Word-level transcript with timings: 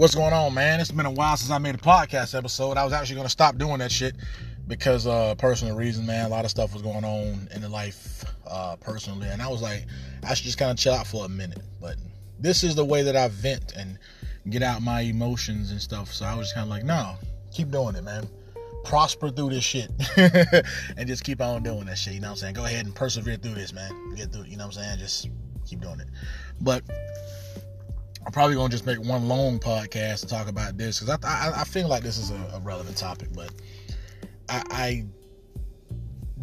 What's 0.00 0.14
going 0.14 0.32
on, 0.32 0.54
man? 0.54 0.80
It's 0.80 0.90
been 0.90 1.04
a 1.04 1.10
while 1.10 1.36
since 1.36 1.50
I 1.50 1.58
made 1.58 1.74
a 1.74 1.78
podcast 1.78 2.34
episode. 2.34 2.78
I 2.78 2.84
was 2.84 2.94
actually 2.94 3.16
going 3.16 3.26
to 3.26 3.30
stop 3.30 3.58
doing 3.58 3.80
that 3.80 3.92
shit 3.92 4.16
because 4.66 5.06
uh 5.06 5.34
personal 5.34 5.76
reasons, 5.76 6.06
man. 6.06 6.24
A 6.24 6.28
lot 6.30 6.46
of 6.46 6.50
stuff 6.50 6.72
was 6.72 6.80
going 6.80 7.04
on 7.04 7.48
in 7.54 7.60
the 7.60 7.68
life 7.68 8.24
uh 8.46 8.76
personally, 8.76 9.28
and 9.28 9.42
I 9.42 9.48
was 9.48 9.60
like, 9.60 9.84
I 10.22 10.32
should 10.32 10.46
just 10.46 10.56
kind 10.56 10.70
of 10.70 10.78
chill 10.78 10.94
out 10.94 11.06
for 11.06 11.26
a 11.26 11.28
minute. 11.28 11.60
But 11.82 11.96
this 12.38 12.64
is 12.64 12.74
the 12.74 12.84
way 12.84 13.02
that 13.02 13.14
I 13.14 13.28
vent 13.28 13.74
and 13.76 13.98
get 14.48 14.62
out 14.62 14.80
my 14.80 15.02
emotions 15.02 15.70
and 15.70 15.78
stuff. 15.78 16.10
So 16.14 16.24
I 16.24 16.34
was 16.34 16.46
just 16.46 16.54
kind 16.54 16.64
of 16.64 16.70
like, 16.70 16.84
no, 16.84 17.16
keep 17.52 17.70
doing 17.70 17.94
it, 17.94 18.02
man. 18.02 18.26
Prosper 18.84 19.28
through 19.28 19.50
this 19.50 19.64
shit 19.64 19.90
and 20.96 21.06
just 21.06 21.24
keep 21.24 21.42
on 21.42 21.62
doing 21.62 21.84
that 21.84 21.98
shit. 21.98 22.14
You 22.14 22.20
know 22.20 22.28
what 22.28 22.30
I'm 22.30 22.36
saying? 22.38 22.54
Go 22.54 22.64
ahead 22.64 22.86
and 22.86 22.94
persevere 22.94 23.36
through 23.36 23.52
this, 23.52 23.74
man. 23.74 24.14
Get 24.14 24.32
through. 24.32 24.44
it. 24.44 24.48
You 24.48 24.56
know 24.56 24.66
what 24.66 24.78
I'm 24.78 24.82
saying? 24.82 24.98
Just 24.98 25.28
keep 25.66 25.82
doing 25.82 26.00
it. 26.00 26.08
But 26.58 26.84
I'm 28.24 28.32
probably 28.32 28.54
gonna 28.54 28.68
just 28.68 28.86
make 28.86 29.00
one 29.00 29.28
long 29.28 29.58
podcast 29.58 30.20
to 30.20 30.26
talk 30.26 30.48
about 30.48 30.76
this 30.76 31.00
because 31.00 31.18
I, 31.24 31.48
I, 31.48 31.60
I 31.60 31.64
feel 31.64 31.88
like 31.88 32.02
this 32.02 32.18
is 32.18 32.30
a, 32.30 32.50
a 32.54 32.60
relevant 32.60 32.96
topic, 32.96 33.28
but 33.34 33.50
I, 34.48 34.62
I 34.70 35.04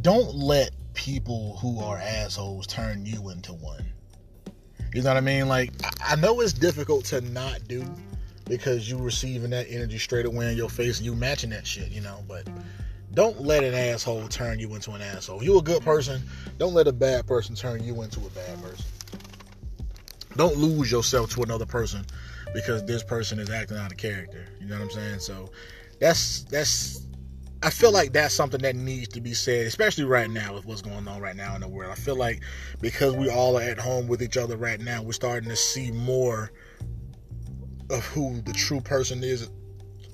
don't 0.02 0.34
let 0.36 0.72
people 0.94 1.58
who 1.58 1.80
are 1.80 1.98
assholes 1.98 2.66
turn 2.66 3.06
you 3.06 3.30
into 3.30 3.54
one. 3.54 3.86
You 4.94 5.04
know 5.04 5.12
what 5.12 5.18
I 5.18 5.22
mean? 5.22 5.48
Like 5.48 5.72
I, 5.84 6.14
I 6.14 6.16
know 6.16 6.40
it's 6.42 6.54
difficult 6.54 7.06
to 7.06 7.22
not 7.22 7.68
do 7.68 7.86
because 8.46 8.90
you 8.90 8.98
receiving 8.98 9.52
that 9.52 9.68
energy 9.70 10.00
straight 10.00 10.26
away 10.26 10.52
in 10.52 10.58
your 10.58 10.70
face 10.70 10.98
and 10.98 11.06
you 11.06 11.14
matching 11.14 11.52
that 11.52 11.68
shit, 11.68 11.92
you 11.92 12.02
know, 12.02 12.24
but 12.28 12.48
don't 13.14 13.42
let 13.42 13.64
an 13.64 13.74
asshole 13.74 14.28
turn 14.28 14.60
you 14.60 14.74
into 14.74 14.92
an 14.92 15.02
asshole. 15.02 15.44
You 15.44 15.60
a 15.60 15.62
good 15.62 15.84
person, 15.84 16.22
don't 16.58 16.74
let 16.74 16.88
a 16.88 16.94
bad 16.94 17.28
person 17.28 17.56
turn 17.56 17.84
you 17.84 18.02
into 18.02 18.20
a 18.20 18.30
bad 18.30 18.62
person. 18.64 18.86
Don't 20.38 20.58
lose 20.58 20.92
yourself 20.92 21.32
to 21.32 21.44
another 21.44 21.66
person 21.66 22.06
because 22.54 22.86
this 22.86 23.04
person 23.04 23.40
is 23.40 23.50
acting 23.50 23.78
out 23.78 23.92
of 23.92 23.98
character. 23.98 24.46
You 24.60 24.68
know 24.68 24.76
what 24.76 24.84
I'm 24.84 24.92
saying? 24.92 25.20
So 25.20 25.50
that's 26.00 26.44
that's 26.44 27.08
I 27.64 27.72
feel 27.72 27.92
like 27.92 28.14
that's 28.14 28.34
something 28.34 28.62
that 28.62 28.76
needs 28.76 29.08
to 29.10 29.22
be 29.22 29.34
said, 29.34 29.66
especially 29.66 30.04
right 30.04 30.30
now 30.30 30.54
with 30.54 30.66
what's 30.66 30.82
going 30.82 31.08
on 31.08 31.20
right 31.20 31.36
now 31.36 31.56
in 31.56 31.62
the 31.62 31.68
world. 31.68 31.92
I 31.92 31.96
feel 31.96 32.16
like 32.16 32.42
because 32.82 33.16
we 33.16 33.30
all 33.30 33.58
are 33.58 33.64
at 33.64 33.80
home 33.80 34.08
with 34.08 34.22
each 34.22 34.38
other 34.38 34.58
right 34.58 34.80
now, 34.80 35.02
we're 35.02 35.14
starting 35.14 35.50
to 35.50 35.56
see 35.56 35.92
more 35.92 36.52
of 37.90 38.06
who 38.06 38.42
the 38.42 38.54
true 38.54 38.82
person 38.82 39.24
is 39.24 39.50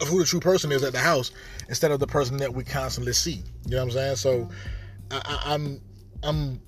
of 0.02 0.08
who 0.08 0.20
the 0.20 0.26
true 0.26 0.40
person 0.40 0.72
is 0.72 0.84
at 0.84 0.94
the 0.94 1.00
house 1.00 1.32
instead 1.70 1.92
of 1.92 2.00
the 2.00 2.08
person 2.08 2.38
that 2.38 2.54
we 2.54 2.64
constantly 2.64 3.14
see. 3.14 3.44
You 3.66 3.72
know 3.72 3.78
what 3.78 3.84
I'm 3.84 3.92
saying? 3.92 4.16
So 4.18 4.50
I, 5.12 5.42
I'm 5.46 5.82
I'm 6.24 6.62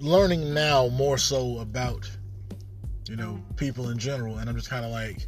learning 0.00 0.52
now 0.52 0.88
more 0.88 1.18
so 1.18 1.58
about 1.58 2.08
you 3.08 3.16
know, 3.16 3.42
people 3.56 3.90
in 3.90 3.98
general. 3.98 4.38
And 4.38 4.48
I'm 4.48 4.56
just 4.56 4.70
kind 4.70 4.84
of 4.84 4.90
like, 4.90 5.26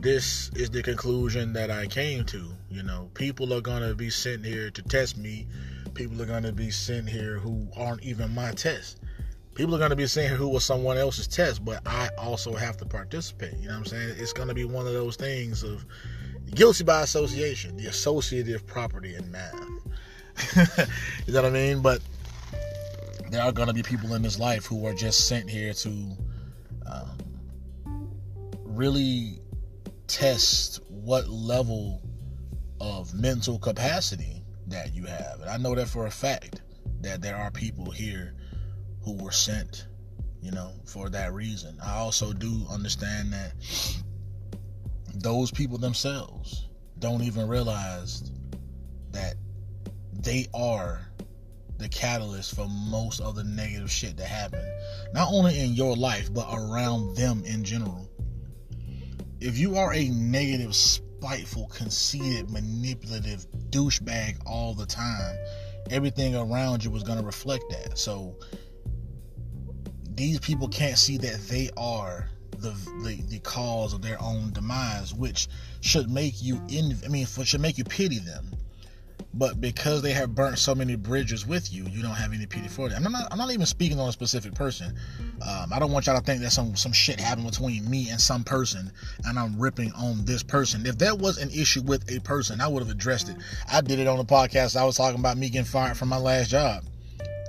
this 0.00 0.50
is 0.54 0.70
the 0.70 0.82
conclusion 0.82 1.52
that 1.54 1.70
I 1.70 1.86
came 1.86 2.24
to. 2.26 2.50
You 2.70 2.82
know, 2.82 3.10
people 3.14 3.52
are 3.52 3.60
going 3.60 3.82
to 3.82 3.94
be 3.94 4.10
sent 4.10 4.44
here 4.44 4.70
to 4.70 4.82
test 4.82 5.16
me. 5.16 5.46
People 5.94 6.20
are 6.22 6.26
going 6.26 6.44
to 6.44 6.52
be 6.52 6.70
sent 6.70 7.08
here 7.08 7.38
who 7.38 7.66
aren't 7.76 8.02
even 8.02 8.34
my 8.34 8.52
test. 8.52 9.00
People 9.54 9.74
are 9.74 9.78
going 9.78 9.90
to 9.90 9.96
be 9.96 10.06
sent 10.06 10.28
here 10.28 10.36
who 10.36 10.48
was 10.48 10.64
someone 10.64 10.96
else's 10.96 11.26
test, 11.26 11.64
but 11.64 11.86
I 11.86 12.08
also 12.16 12.54
have 12.54 12.76
to 12.78 12.86
participate. 12.86 13.54
You 13.58 13.68
know 13.68 13.74
what 13.74 13.78
I'm 13.78 13.84
saying? 13.86 14.14
It's 14.18 14.32
going 14.32 14.48
to 14.48 14.54
be 14.54 14.64
one 14.64 14.86
of 14.86 14.92
those 14.92 15.16
things 15.16 15.62
of 15.64 15.84
guilty 16.54 16.84
by 16.84 17.02
association, 17.02 17.76
the 17.76 17.86
associative 17.86 18.66
property 18.66 19.16
in 19.16 19.30
math. 19.30 19.54
you 21.26 21.32
know 21.34 21.42
what 21.42 21.44
I 21.44 21.50
mean? 21.50 21.82
But 21.82 22.00
there 23.30 23.42
are 23.42 23.52
going 23.52 23.68
to 23.68 23.74
be 23.74 23.82
people 23.82 24.14
in 24.14 24.22
this 24.22 24.38
life 24.38 24.64
who 24.64 24.86
are 24.86 24.94
just 24.94 25.28
sent 25.28 25.50
here 25.50 25.74
to 25.74 26.16
um, 26.86 27.18
really 28.64 29.38
test 30.06 30.80
what 30.88 31.28
level 31.28 32.02
of 32.80 33.12
mental 33.14 33.58
capacity 33.58 34.42
that 34.66 34.94
you 34.94 35.04
have. 35.04 35.40
And 35.40 35.50
I 35.50 35.56
know 35.56 35.74
that 35.74 35.88
for 35.88 36.06
a 36.06 36.10
fact 36.10 36.62
that 37.00 37.20
there 37.20 37.36
are 37.36 37.50
people 37.50 37.90
here 37.90 38.34
who 39.02 39.16
were 39.16 39.32
sent, 39.32 39.86
you 40.42 40.50
know, 40.50 40.72
for 40.84 41.08
that 41.10 41.32
reason. 41.32 41.78
I 41.84 41.96
also 41.96 42.32
do 42.32 42.66
understand 42.70 43.32
that 43.32 43.52
those 45.14 45.50
people 45.50 45.78
themselves 45.78 46.68
don't 46.98 47.22
even 47.22 47.48
realize 47.48 48.30
that 49.12 49.34
they 50.12 50.46
are 50.54 51.09
the 51.80 51.88
catalyst 51.88 52.54
for 52.54 52.68
most 52.68 53.20
of 53.20 53.34
the 53.34 53.44
negative 53.44 53.90
shit 53.90 54.16
that 54.18 54.26
happened. 54.26 54.68
Not 55.12 55.28
only 55.32 55.58
in 55.58 55.72
your 55.72 55.96
life, 55.96 56.32
but 56.32 56.46
around 56.52 57.16
them 57.16 57.42
in 57.44 57.64
general. 57.64 58.08
If 59.40 59.58
you 59.58 59.76
are 59.76 59.92
a 59.94 60.08
negative, 60.10 60.74
spiteful, 60.76 61.68
conceited, 61.68 62.50
manipulative 62.50 63.46
douchebag 63.70 64.36
all 64.46 64.74
the 64.74 64.86
time, 64.86 65.36
everything 65.90 66.36
around 66.36 66.84
you 66.84 66.94
is 66.94 67.02
going 67.02 67.18
to 67.18 67.24
reflect 67.24 67.64
that. 67.70 67.98
So 67.98 68.36
these 70.10 70.38
people 70.38 70.68
can't 70.68 70.98
see 70.98 71.16
that 71.16 71.40
they 71.48 71.70
are 71.76 72.28
the, 72.58 72.70
the, 73.02 73.22
the 73.28 73.38
cause 73.40 73.94
of 73.94 74.02
their 74.02 74.20
own 74.20 74.52
demise, 74.52 75.14
which 75.14 75.48
should 75.80 76.10
make 76.10 76.42
you 76.42 76.62
in. 76.68 76.94
I 77.04 77.08
mean, 77.08 77.24
should 77.24 77.62
make 77.62 77.78
you 77.78 77.84
pity 77.84 78.18
them 78.18 78.50
but 79.32 79.60
because 79.60 80.02
they 80.02 80.12
have 80.12 80.34
burnt 80.34 80.58
so 80.58 80.74
many 80.74 80.96
bridges 80.96 81.46
with 81.46 81.72
you, 81.72 81.84
you 81.84 82.02
don't 82.02 82.14
have 82.14 82.32
any 82.32 82.46
pity 82.46 82.68
for 82.68 82.88
them. 82.88 83.06
I'm 83.06 83.12
not, 83.12 83.28
I'm 83.30 83.38
not 83.38 83.52
even 83.52 83.66
speaking 83.66 84.00
on 84.00 84.08
a 84.08 84.12
specific 84.12 84.54
person. 84.54 84.94
Um, 85.46 85.72
I 85.72 85.78
don't 85.78 85.92
want 85.92 86.06
y'all 86.06 86.18
to 86.18 86.22
think 86.22 86.42
that 86.42 86.50
some 86.50 86.74
some 86.74 86.92
shit 86.92 87.20
happened 87.20 87.46
between 87.46 87.88
me 87.88 88.10
and 88.10 88.20
some 88.20 88.42
person, 88.42 88.90
and 89.24 89.38
I'm 89.38 89.58
ripping 89.58 89.92
on 89.92 90.24
this 90.24 90.42
person. 90.42 90.84
If 90.84 90.98
there 90.98 91.14
was 91.14 91.38
an 91.38 91.50
issue 91.50 91.82
with 91.82 92.10
a 92.10 92.20
person, 92.20 92.60
I 92.60 92.66
would 92.66 92.82
have 92.82 92.90
addressed 92.90 93.28
it. 93.28 93.36
I 93.70 93.80
did 93.80 94.00
it 94.00 94.08
on 94.08 94.18
the 94.18 94.24
podcast. 94.24 94.76
I 94.76 94.84
was 94.84 94.96
talking 94.96 95.20
about 95.20 95.36
me 95.36 95.48
getting 95.48 95.64
fired 95.64 95.96
from 95.96 96.08
my 96.08 96.18
last 96.18 96.50
job. 96.50 96.84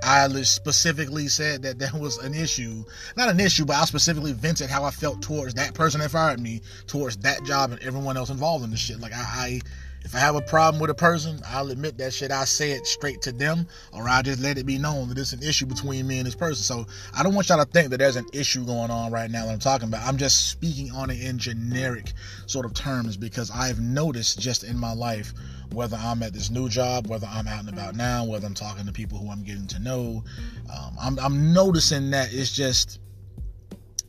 I 0.04 0.28
specifically 0.42 1.28
said 1.28 1.62
that 1.62 1.78
there 1.78 1.92
was 1.94 2.18
an 2.18 2.34
issue, 2.34 2.84
not 3.16 3.28
an 3.28 3.38
issue, 3.38 3.64
but 3.64 3.76
I 3.76 3.84
specifically 3.84 4.32
vented 4.32 4.68
how 4.68 4.82
I 4.82 4.90
felt 4.90 5.22
towards 5.22 5.54
that 5.54 5.74
person 5.74 6.00
that 6.00 6.10
fired 6.10 6.40
me, 6.40 6.60
towards 6.88 7.16
that 7.18 7.44
job, 7.44 7.70
and 7.70 7.80
everyone 7.82 8.16
else 8.16 8.30
involved 8.30 8.64
in 8.64 8.70
the 8.70 8.76
shit. 8.76 8.98
Like 8.98 9.12
I, 9.12 9.20
I 9.20 9.60
if 10.04 10.14
I 10.14 10.18
have 10.18 10.34
a 10.34 10.42
problem 10.42 10.80
with 10.80 10.90
a 10.90 10.94
person, 10.94 11.40
I'll 11.46 11.70
admit 11.70 11.98
that 11.98 12.12
shit. 12.12 12.30
I 12.30 12.44
say 12.44 12.72
it 12.72 12.86
straight 12.86 13.22
to 13.22 13.32
them, 13.32 13.66
or 13.92 14.08
I 14.08 14.22
just 14.22 14.40
let 14.40 14.58
it 14.58 14.66
be 14.66 14.78
known 14.78 15.08
that 15.08 15.18
it's 15.18 15.32
an 15.32 15.42
issue 15.42 15.66
between 15.66 16.06
me 16.06 16.18
and 16.18 16.26
this 16.26 16.34
person. 16.34 16.62
So 16.62 16.86
I 17.16 17.22
don't 17.22 17.34
want 17.34 17.48
y'all 17.48 17.64
to 17.64 17.70
think 17.70 17.90
that 17.90 17.98
there's 17.98 18.16
an 18.16 18.26
issue 18.32 18.64
going 18.64 18.90
on 18.90 19.12
right 19.12 19.30
now 19.30 19.46
that 19.46 19.52
I'm 19.52 19.58
talking 19.58 19.88
about. 19.88 20.06
I'm 20.06 20.16
just 20.16 20.48
speaking 20.50 20.90
on 20.90 21.10
it 21.10 21.20
in 21.20 21.38
generic 21.38 22.12
sort 22.46 22.66
of 22.66 22.74
terms 22.74 23.16
because 23.16 23.50
I've 23.50 23.80
noticed 23.80 24.40
just 24.40 24.64
in 24.64 24.76
my 24.78 24.92
life, 24.92 25.32
whether 25.72 25.96
I'm 25.96 26.22
at 26.22 26.32
this 26.32 26.50
new 26.50 26.68
job, 26.68 27.06
whether 27.06 27.28
I'm 27.30 27.46
out 27.46 27.60
and 27.60 27.68
about 27.68 27.94
now, 27.94 28.24
whether 28.24 28.46
I'm 28.46 28.54
talking 28.54 28.86
to 28.86 28.92
people 28.92 29.18
who 29.18 29.30
I'm 29.30 29.44
getting 29.44 29.68
to 29.68 29.78
know, 29.78 30.24
um, 30.72 30.96
I'm, 31.00 31.18
I'm 31.18 31.52
noticing 31.52 32.10
that 32.10 32.32
it's 32.32 32.52
just 32.52 32.98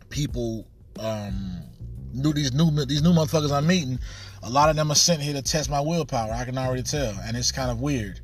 people 0.10 0.68
um, 1.00 1.64
new 2.14 2.34
these 2.34 2.54
new 2.54 2.70
these 2.86 3.02
new 3.02 3.12
motherfuckers 3.12 3.52
I'm 3.52 3.68
meeting 3.68 4.00
a 4.44 4.50
lot 4.50 4.70
of 4.70 4.76
them 4.76 4.92
are 4.92 4.96
sent 4.96 5.22
here 5.22 5.34
to 5.34 5.42
test 5.42 5.70
my 5.70 5.80
willpower. 5.80 6.34
I 6.34 6.44
can 6.44 6.58
already 6.58 6.84
tell, 6.84 7.16
and 7.24 7.38
it's 7.38 7.52
kind 7.52 7.72
of 7.72 7.80
weird. 7.80 8.20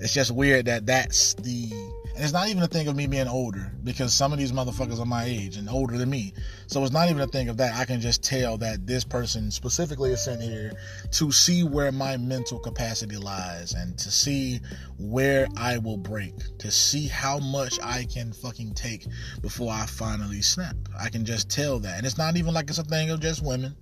It's 0.00 0.14
just 0.14 0.30
weird 0.30 0.66
that 0.66 0.86
that's 0.86 1.34
the. 1.34 1.70
And 2.14 2.22
it's 2.22 2.32
not 2.32 2.48
even 2.48 2.62
a 2.62 2.66
thing 2.66 2.88
of 2.88 2.96
me 2.96 3.06
being 3.06 3.28
older 3.28 3.72
because 3.84 4.12
some 4.12 4.34
of 4.34 4.38
these 4.38 4.52
motherfuckers 4.52 5.00
are 5.00 5.06
my 5.06 5.24
age 5.24 5.56
and 5.56 5.68
older 5.70 5.96
than 5.96 6.10
me. 6.10 6.34
So 6.66 6.82
it's 6.82 6.92
not 6.92 7.08
even 7.08 7.22
a 7.22 7.26
thing 7.26 7.48
of 7.48 7.56
that. 7.56 7.74
I 7.74 7.86
can 7.86 8.02
just 8.02 8.22
tell 8.22 8.58
that 8.58 8.86
this 8.86 9.02
person 9.02 9.50
specifically 9.50 10.10
is 10.10 10.22
sent 10.22 10.42
here 10.42 10.72
to 11.12 11.32
see 11.32 11.64
where 11.64 11.90
my 11.90 12.18
mental 12.18 12.58
capacity 12.58 13.16
lies 13.16 13.72
and 13.72 13.96
to 13.98 14.10
see 14.10 14.60
where 14.98 15.48
I 15.56 15.78
will 15.78 15.96
break, 15.96 16.34
to 16.58 16.70
see 16.70 17.06
how 17.06 17.38
much 17.38 17.78
I 17.82 18.04
can 18.04 18.30
fucking 18.34 18.74
take 18.74 19.06
before 19.40 19.72
I 19.72 19.86
finally 19.86 20.42
snap. 20.42 20.76
I 21.00 21.08
can 21.08 21.24
just 21.24 21.48
tell 21.48 21.78
that. 21.78 21.96
And 21.96 22.04
it's 22.04 22.18
not 22.18 22.36
even 22.36 22.52
like 22.52 22.68
it's 22.68 22.78
a 22.78 22.84
thing 22.84 23.08
of 23.08 23.20
just 23.20 23.42
women 23.42 23.74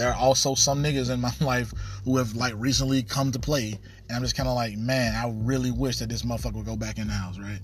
there 0.00 0.08
are 0.08 0.16
also 0.16 0.54
some 0.54 0.82
niggas 0.82 1.10
in 1.10 1.20
my 1.20 1.32
life 1.40 1.74
who 2.06 2.16
have 2.16 2.34
like 2.34 2.54
recently 2.56 3.02
come 3.02 3.30
to 3.32 3.38
play, 3.38 3.78
and 4.08 4.16
I'm 4.16 4.22
just 4.22 4.34
kind 4.34 4.48
of 4.48 4.54
like, 4.54 4.78
man, 4.78 5.14
I 5.14 5.30
really 5.44 5.70
wish 5.70 5.98
that 5.98 6.08
this 6.08 6.22
motherfucker 6.22 6.54
would 6.54 6.64
go 6.64 6.76
back 6.76 6.96
in 6.96 7.08
the 7.08 7.12
house, 7.12 7.38
right? 7.38 7.60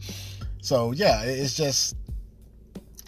So 0.60 0.92
yeah, 0.92 1.22
it's 1.22 1.54
just 1.54 1.96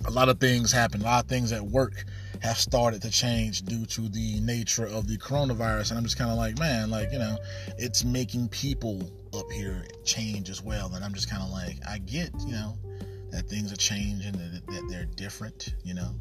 a 0.07 0.11
lot 0.11 0.31
of 0.31 0.41
things 0.41 0.73
happen. 0.73 1.03
A 1.03 1.05
lot 1.05 1.25
of 1.25 1.29
things 1.29 1.53
at 1.53 1.63
work 1.63 2.07
have 2.41 2.57
started 2.57 3.03
to 3.03 3.11
change 3.11 3.67
due 3.67 3.85
to 3.85 4.09
the 4.09 4.41
nature 4.41 4.87
of 4.87 5.07
the 5.07 5.19
coronavirus, 5.19 5.91
and 5.91 5.99
I'm 5.99 6.05
just 6.05 6.17
kind 6.17 6.31
of 6.31 6.39
like, 6.39 6.59
man, 6.59 6.89
like 6.89 7.13
you 7.13 7.19
know, 7.19 7.37
it's 7.77 8.05
making 8.05 8.49
people 8.49 9.11
up 9.35 9.53
here 9.53 9.85
change 10.07 10.49
as 10.49 10.63
well, 10.63 10.91
and 10.95 11.05
I'm 11.05 11.13
just 11.13 11.29
kind 11.29 11.43
of 11.43 11.51
like, 11.51 11.77
I 11.87 11.99
get, 11.99 12.31
you 12.47 12.53
know, 12.53 12.79
that 13.31 13.47
things 13.47 13.75
are 13.75 13.77
changing, 13.77 14.33
that, 14.33 14.67
that 14.69 14.87
they're 14.89 15.05
different, 15.05 15.75
you 15.85 15.93
know, 15.93 16.15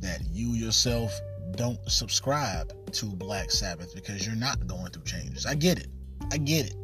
that 0.00 0.22
you 0.32 0.54
yourself 0.54 1.12
don't 1.56 1.78
subscribe 1.90 2.72
to 2.92 3.06
Black 3.06 3.50
Sabbath 3.50 3.94
because 3.94 4.26
you're 4.26 4.36
not 4.36 4.66
going 4.66 4.90
through 4.90 5.04
changes. 5.04 5.46
I 5.46 5.54
get 5.54 5.78
it. 5.78 5.88
I 6.32 6.38
get 6.38 6.66
it. 6.66 6.76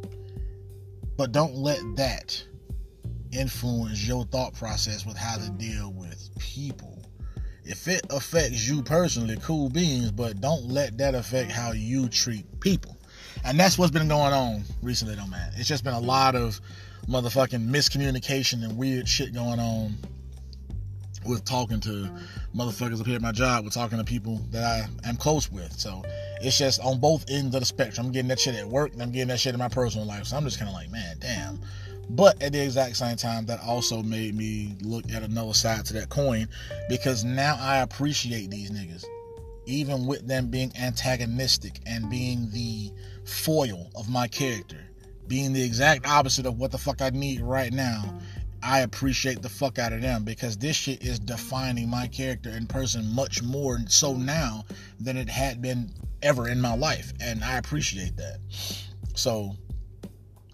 But 1.16 1.32
don't 1.32 1.54
let 1.54 1.80
that 1.96 2.42
influence 3.32 4.06
your 4.06 4.24
thought 4.26 4.54
process 4.54 5.06
with 5.06 5.16
how 5.16 5.36
to 5.38 5.50
deal 5.50 5.92
with 5.92 6.30
people 6.38 6.94
If 7.64 7.88
it 7.88 8.04
affects 8.10 8.68
you 8.68 8.82
personally, 8.82 9.38
cool 9.42 9.70
beans, 9.70 10.12
but 10.12 10.40
don't 10.40 10.68
let 10.68 10.98
that 10.98 11.14
affect 11.14 11.50
how 11.50 11.72
you 11.72 12.08
treat 12.08 12.44
people. 12.60 12.96
And 13.44 13.58
that's 13.58 13.78
what's 13.78 13.90
been 13.90 14.08
going 14.08 14.34
on 14.34 14.64
recently, 14.82 15.14
though, 15.14 15.26
man. 15.26 15.50
It's 15.56 15.68
just 15.68 15.82
been 15.82 15.94
a 15.94 16.00
lot 16.00 16.34
of 16.34 16.60
motherfucking 17.08 17.66
miscommunication 17.66 18.64
and 18.64 18.76
weird 18.76 19.08
shit 19.08 19.32
going 19.32 19.60
on 19.60 19.96
with 21.26 21.44
talking 21.44 21.80
to 21.80 22.10
motherfuckers 22.54 23.00
up 23.00 23.06
here 23.06 23.16
at 23.16 23.22
my 23.22 23.32
job, 23.32 23.64
with 23.64 23.74
talking 23.74 23.98
to 23.98 24.04
people 24.04 24.40
that 24.50 24.62
I 24.62 25.08
am 25.08 25.16
close 25.16 25.50
with. 25.50 25.72
So 25.78 26.02
it's 26.40 26.58
just 26.58 26.80
on 26.80 27.00
both 27.00 27.24
ends 27.28 27.54
of 27.54 27.60
the 27.60 27.66
spectrum. 27.66 28.06
I'm 28.06 28.12
getting 28.12 28.28
that 28.28 28.40
shit 28.40 28.54
at 28.54 28.66
work 28.66 28.92
and 28.92 29.02
I'm 29.02 29.10
getting 29.10 29.28
that 29.28 29.40
shit 29.40 29.54
in 29.54 29.58
my 29.58 29.68
personal 29.68 30.06
life. 30.06 30.26
So 30.26 30.36
I'm 30.36 30.44
just 30.44 30.58
kind 30.58 30.68
of 30.68 30.74
like, 30.74 30.90
man, 30.90 31.16
damn. 31.18 31.60
But 32.10 32.42
at 32.42 32.52
the 32.52 32.62
exact 32.62 32.96
same 32.96 33.16
time, 33.16 33.46
that 33.46 33.60
also 33.62 34.02
made 34.02 34.34
me 34.34 34.76
look 34.82 35.10
at 35.10 35.22
another 35.22 35.54
side 35.54 35.86
to 35.86 35.94
that 35.94 36.10
coin 36.10 36.48
because 36.88 37.24
now 37.24 37.56
I 37.58 37.78
appreciate 37.78 38.50
these 38.50 38.70
niggas. 38.70 39.04
Even 39.66 40.06
with 40.06 40.26
them 40.28 40.48
being 40.48 40.70
antagonistic 40.78 41.80
and 41.86 42.10
being 42.10 42.50
the 42.50 42.90
foil 43.24 43.90
of 43.94 44.10
my 44.10 44.28
character, 44.28 44.84
being 45.26 45.54
the 45.54 45.62
exact 45.62 46.06
opposite 46.06 46.44
of 46.44 46.58
what 46.58 46.70
the 46.70 46.78
fuck 46.78 47.00
I 47.00 47.08
need 47.10 47.40
right 47.40 47.72
now, 47.72 48.18
I 48.64 48.80
appreciate 48.80 49.42
the 49.42 49.48
fuck 49.50 49.78
out 49.78 49.92
of 49.92 50.00
them 50.00 50.24
because 50.24 50.56
this 50.56 50.74
shit 50.74 51.04
is 51.04 51.18
defining 51.18 51.90
my 51.90 52.06
character 52.06 52.48
in 52.48 52.66
person 52.66 53.14
much 53.14 53.42
more 53.42 53.78
so 53.88 54.14
now 54.14 54.64
than 54.98 55.18
it 55.18 55.28
had 55.28 55.60
been 55.60 55.92
ever 56.22 56.48
in 56.48 56.62
my 56.62 56.74
life. 56.74 57.12
And 57.20 57.44
I 57.44 57.58
appreciate 57.58 58.16
that. 58.16 58.38
So 59.14 59.54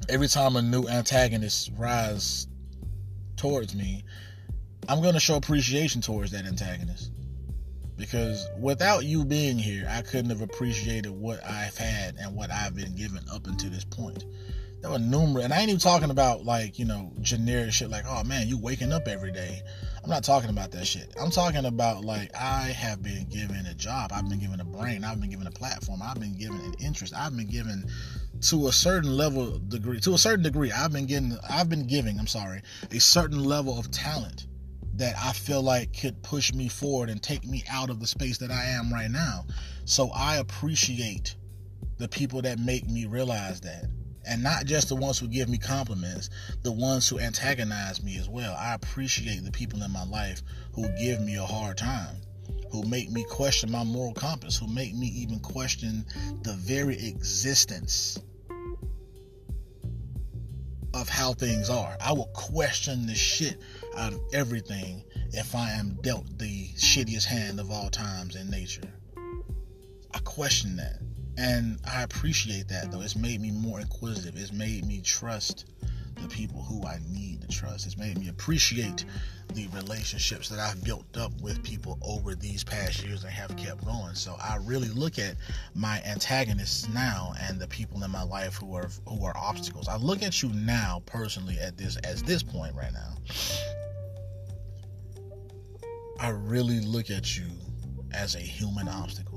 every 0.08 0.26
time 0.26 0.56
a 0.56 0.62
new 0.62 0.88
antagonist 0.88 1.70
rise 1.78 2.48
towards 3.36 3.76
me, 3.76 4.02
I'm 4.88 5.00
going 5.00 5.14
to 5.14 5.20
show 5.20 5.36
appreciation 5.36 6.00
towards 6.00 6.32
that 6.32 6.46
antagonist. 6.46 7.12
Because 7.96 8.44
without 8.58 9.04
you 9.04 9.24
being 9.24 9.56
here, 9.56 9.86
I 9.88 10.02
couldn't 10.02 10.30
have 10.30 10.40
appreciated 10.40 11.12
what 11.12 11.44
I've 11.44 11.76
had 11.76 12.16
and 12.16 12.34
what 12.34 12.50
I've 12.50 12.74
been 12.74 12.96
given 12.96 13.20
up 13.32 13.46
until 13.46 13.70
this 13.70 13.84
point. 13.84 14.24
There 14.80 14.90
were 14.90 14.98
numerous, 14.98 15.44
and 15.44 15.52
I 15.52 15.60
ain't 15.60 15.68
even 15.68 15.80
talking 15.80 16.10
about 16.10 16.44
like, 16.44 16.78
you 16.78 16.86
know, 16.86 17.12
generic 17.20 17.72
shit 17.72 17.90
like, 17.90 18.04
oh 18.06 18.24
man, 18.24 18.48
you 18.48 18.58
waking 18.58 18.92
up 18.92 19.08
every 19.08 19.30
day. 19.30 19.62
I'm 20.02 20.08
not 20.08 20.24
talking 20.24 20.48
about 20.48 20.70
that 20.70 20.86
shit. 20.86 21.14
I'm 21.20 21.30
talking 21.30 21.66
about 21.66 22.04
like, 22.04 22.34
I 22.34 22.68
have 22.68 23.02
been 23.02 23.28
given 23.28 23.66
a 23.66 23.74
job. 23.74 24.10
I've 24.14 24.28
been 24.28 24.38
given 24.40 24.58
a 24.60 24.64
brain. 24.64 25.04
I've 25.04 25.20
been 25.20 25.28
given 25.28 25.46
a 25.46 25.50
platform. 25.50 26.00
I've 26.02 26.18
been 26.18 26.36
given 26.38 26.60
an 26.60 26.74
interest. 26.80 27.12
I've 27.14 27.36
been 27.36 27.48
given 27.48 27.84
to 28.40 28.68
a 28.68 28.72
certain 28.72 29.16
level 29.16 29.58
degree 29.58 30.00
to 30.00 30.14
a 30.14 30.18
certain 30.18 30.42
degree 30.42 30.72
i've 30.72 30.92
been 30.92 31.06
getting 31.06 31.36
i've 31.50 31.68
been 31.68 31.86
giving 31.86 32.18
i'm 32.18 32.26
sorry 32.26 32.62
a 32.90 32.98
certain 32.98 33.44
level 33.44 33.78
of 33.78 33.90
talent 33.90 34.46
that 34.94 35.14
i 35.22 35.32
feel 35.32 35.62
like 35.62 35.98
could 35.98 36.22
push 36.22 36.52
me 36.54 36.68
forward 36.68 37.10
and 37.10 37.22
take 37.22 37.44
me 37.44 37.62
out 37.70 37.90
of 37.90 38.00
the 38.00 38.06
space 38.06 38.38
that 38.38 38.50
i 38.50 38.64
am 38.64 38.92
right 38.92 39.10
now 39.10 39.44
so 39.84 40.10
i 40.14 40.38
appreciate 40.38 41.36
the 41.98 42.08
people 42.08 42.40
that 42.40 42.58
make 42.58 42.88
me 42.88 43.04
realize 43.04 43.60
that 43.60 43.84
and 44.30 44.42
not 44.42 44.64
just 44.64 44.88
the 44.88 44.96
ones 44.96 45.18
who 45.18 45.28
give 45.28 45.48
me 45.48 45.58
compliments 45.58 46.30
the 46.62 46.72
ones 46.72 47.08
who 47.08 47.18
antagonize 47.18 48.02
me 48.02 48.16
as 48.16 48.28
well 48.28 48.54
i 48.58 48.74
appreciate 48.74 49.44
the 49.44 49.50
people 49.50 49.82
in 49.82 49.90
my 49.90 50.04
life 50.04 50.42
who 50.72 50.88
give 50.98 51.20
me 51.20 51.36
a 51.36 51.44
hard 51.44 51.76
time 51.76 52.16
who 52.70 52.82
make 52.84 53.10
me 53.10 53.24
question 53.24 53.70
my 53.70 53.84
moral 53.84 54.14
compass, 54.14 54.56
who 54.56 54.66
make 54.66 54.94
me 54.94 55.06
even 55.08 55.40
question 55.40 56.04
the 56.42 56.52
very 56.54 56.96
existence 57.06 58.18
of 60.94 61.08
how 61.08 61.32
things 61.32 61.68
are. 61.68 61.96
I 62.00 62.12
will 62.12 62.30
question 62.32 63.06
the 63.06 63.14
shit 63.14 63.60
out 63.96 64.12
of 64.12 64.20
everything 64.32 65.04
if 65.32 65.54
I 65.54 65.70
am 65.70 65.98
dealt 66.02 66.38
the 66.38 66.68
shittiest 66.76 67.24
hand 67.24 67.60
of 67.60 67.70
all 67.70 67.90
times 67.90 68.36
in 68.36 68.50
nature. 68.50 68.92
I 70.12 70.18
question 70.20 70.76
that. 70.76 71.00
And 71.40 71.78
I 71.90 72.02
appreciate 72.02 72.68
that 72.68 72.92
though. 72.92 73.00
It's 73.00 73.16
made 73.16 73.40
me 73.40 73.50
more 73.50 73.80
inquisitive. 73.80 74.38
It's 74.38 74.52
made 74.52 74.84
me 74.84 75.00
trust 75.00 75.64
the 76.20 76.28
people 76.28 76.60
who 76.60 76.86
I 76.86 76.98
need 77.08 77.40
to 77.40 77.48
trust. 77.48 77.86
It's 77.86 77.96
made 77.96 78.18
me 78.18 78.28
appreciate 78.28 79.06
the 79.54 79.66
relationships 79.68 80.50
that 80.50 80.58
I've 80.58 80.84
built 80.84 81.16
up 81.16 81.32
with 81.40 81.62
people 81.62 81.98
over 82.02 82.34
these 82.34 82.62
past 82.62 83.02
years 83.02 83.24
and 83.24 83.32
have 83.32 83.56
kept 83.56 83.86
going. 83.86 84.14
So 84.14 84.36
I 84.38 84.58
really 84.62 84.90
look 84.90 85.18
at 85.18 85.36
my 85.74 86.02
antagonists 86.04 86.90
now 86.90 87.32
and 87.40 87.58
the 87.58 87.68
people 87.68 88.04
in 88.04 88.10
my 88.10 88.22
life 88.22 88.56
who 88.56 88.74
are 88.74 88.90
who 89.08 89.24
are 89.24 89.34
obstacles. 89.34 89.88
I 89.88 89.96
look 89.96 90.22
at 90.22 90.42
you 90.42 90.50
now 90.50 91.02
personally 91.06 91.58
at 91.58 91.78
this 91.78 91.96
as 92.04 92.22
this 92.22 92.42
point 92.42 92.74
right 92.74 92.92
now. 92.92 93.14
I 96.20 96.28
really 96.28 96.80
look 96.80 97.08
at 97.08 97.38
you 97.38 97.46
as 98.12 98.34
a 98.34 98.40
human 98.40 98.88
obstacle. 98.88 99.29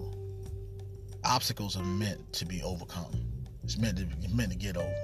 Obstacles 1.26 1.78
are 1.78 1.84
meant 1.84 2.34
to 2.34 2.46
be 2.46 2.62
overcome. 2.64 3.12
It's 3.64 3.78
meant 3.78 3.98
to 3.98 4.06
be 4.06 4.28
meant 4.28 4.52
to 4.52 4.58
get 4.58 4.78
over. 4.78 4.96